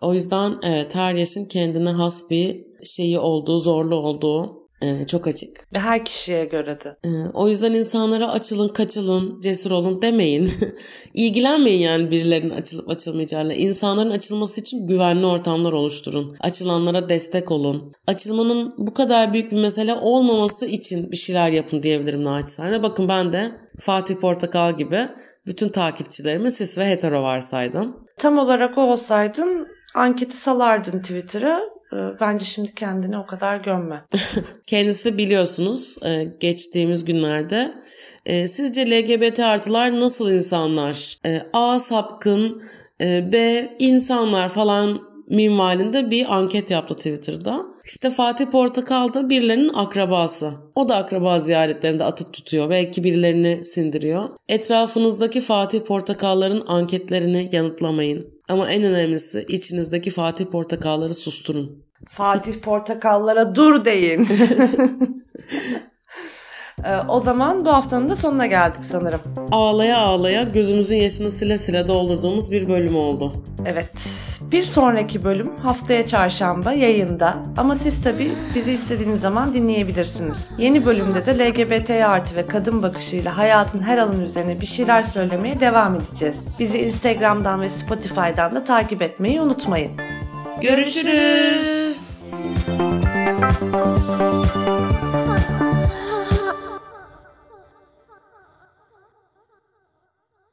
O 0.00 0.14
yüzden 0.14 0.52
evet 0.62 0.94
her 0.94 1.14
yaşın 1.14 1.44
kendine 1.44 1.90
has 1.90 2.30
bir 2.30 2.64
şeyi 2.84 3.18
olduğu, 3.18 3.58
zorlu 3.58 3.96
olduğu 3.96 4.61
e, 4.82 5.06
çok 5.06 5.26
açık. 5.26 5.66
Her 5.74 6.04
kişiye 6.04 6.44
göre 6.44 6.78
de. 6.80 6.96
E, 7.04 7.08
o 7.34 7.48
yüzden 7.48 7.72
insanlara 7.72 8.30
açılın, 8.30 8.68
kaçılın, 8.68 9.40
cesur 9.40 9.70
olun 9.70 10.02
demeyin. 10.02 10.50
İlgilenmeyin 11.14 11.80
yani 11.80 12.10
birilerinin 12.10 12.50
açılıp 12.50 12.90
açılmayacağıyla. 12.90 13.54
İnsanların 13.54 14.10
açılması 14.10 14.60
için 14.60 14.86
güvenli 14.86 15.26
ortamlar 15.26 15.72
oluşturun. 15.72 16.36
Açılanlara 16.40 17.08
destek 17.08 17.50
olun. 17.50 17.92
Açılmanın 18.06 18.74
bu 18.78 18.94
kadar 18.94 19.32
büyük 19.32 19.52
bir 19.52 19.60
mesele 19.60 19.94
olmaması 19.94 20.66
için 20.66 21.10
bir 21.10 21.16
şeyler 21.16 21.50
yapın 21.50 21.82
diyebilirim 21.82 22.24
naçizane. 22.24 22.82
Bakın 22.82 23.08
ben 23.08 23.32
de 23.32 23.52
Fatih 23.80 24.16
Portakal 24.16 24.76
gibi 24.76 25.08
bütün 25.46 25.68
takipçilerimi 25.68 26.52
sis 26.52 26.78
ve 26.78 26.90
hetero 26.90 27.22
varsaydım. 27.22 27.96
Tam 28.18 28.38
olarak 28.38 28.78
o 28.78 28.82
olsaydın 28.82 29.68
anketi 29.94 30.36
salardın 30.36 31.00
Twitter'a 31.00 31.60
ee, 31.60 31.72
bence 32.20 32.44
şimdi 32.44 32.74
kendini 32.74 33.18
o 33.18 33.26
kadar 33.26 33.56
gömme. 33.56 34.04
Kendisi 34.66 35.18
biliyorsunuz 35.18 35.96
e, 36.04 36.24
geçtiğimiz 36.40 37.04
günlerde 37.04 37.74
e, 38.26 38.48
sizce 38.48 38.90
LGBT 38.90 39.40
artılar 39.40 40.00
nasıl 40.00 40.30
insanlar? 40.30 41.18
E, 41.26 41.38
A 41.52 41.78
sapkın, 41.78 42.62
B 43.00 43.68
insanlar 43.78 44.48
falan 44.48 45.00
minvalinde 45.28 46.10
bir 46.10 46.34
anket 46.36 46.70
yaptı 46.70 46.94
Twitter'da. 46.94 47.72
İşte 47.84 48.10
Fatih 48.10 48.46
Portakal 48.46 49.14
da 49.14 49.28
birilerinin 49.28 49.70
akrabası. 49.74 50.52
O 50.74 50.88
da 50.88 50.96
akraba 50.96 51.40
ziyaretlerinde 51.40 52.04
atıp 52.04 52.32
tutuyor. 52.32 52.70
Belki 52.70 53.04
birilerini 53.04 53.64
sindiriyor. 53.64 54.28
Etrafınızdaki 54.48 55.40
Fatih 55.40 55.80
Portakalların 55.80 56.64
anketlerini 56.66 57.48
yanıtlamayın. 57.52 58.41
Ama 58.52 58.70
en 58.70 58.82
önemlisi 58.82 59.44
içinizdeki 59.48 60.10
Fatih 60.10 60.46
Portakalları 60.46 61.14
susturun. 61.14 61.84
Fatih 62.08 62.54
Portakallara 62.54 63.54
dur 63.54 63.84
deyin. 63.84 64.28
Ee, 66.84 66.96
o 67.08 67.20
zaman 67.20 67.64
bu 67.64 67.72
haftanın 67.72 68.10
da 68.10 68.16
sonuna 68.16 68.46
geldik 68.46 68.84
sanırım. 68.84 69.20
Ağlaya 69.50 69.98
ağlaya 69.98 70.42
gözümüzün 70.42 70.96
yaşını 70.96 71.30
sile 71.30 71.58
sile 71.58 71.88
doldurduğumuz 71.88 72.50
bir 72.50 72.68
bölüm 72.68 72.96
oldu. 72.96 73.32
Evet. 73.66 73.90
Bir 74.52 74.62
sonraki 74.62 75.24
bölüm 75.24 75.56
haftaya 75.56 76.06
çarşamba 76.06 76.72
yayında. 76.72 77.36
Ama 77.56 77.74
siz 77.74 78.02
tabii 78.02 78.30
bizi 78.54 78.72
istediğiniz 78.72 79.20
zaman 79.20 79.54
dinleyebilirsiniz. 79.54 80.48
Yeni 80.58 80.86
bölümde 80.86 81.26
de 81.26 81.38
LGBT 81.38 81.90
artı 81.90 82.36
ve 82.36 82.46
kadın 82.46 82.82
bakışıyla 82.82 83.38
hayatın 83.38 83.82
her 83.82 83.98
alanı 83.98 84.22
üzerine 84.22 84.60
bir 84.60 84.66
şeyler 84.66 85.02
söylemeye 85.02 85.60
devam 85.60 85.94
edeceğiz. 85.94 86.44
Bizi 86.58 86.78
Instagram'dan 86.78 87.60
ve 87.60 87.70
Spotify'dan 87.70 88.54
da 88.54 88.64
takip 88.64 89.02
etmeyi 89.02 89.40
unutmayın. 89.40 89.90
Görüşürüz. 90.60 92.02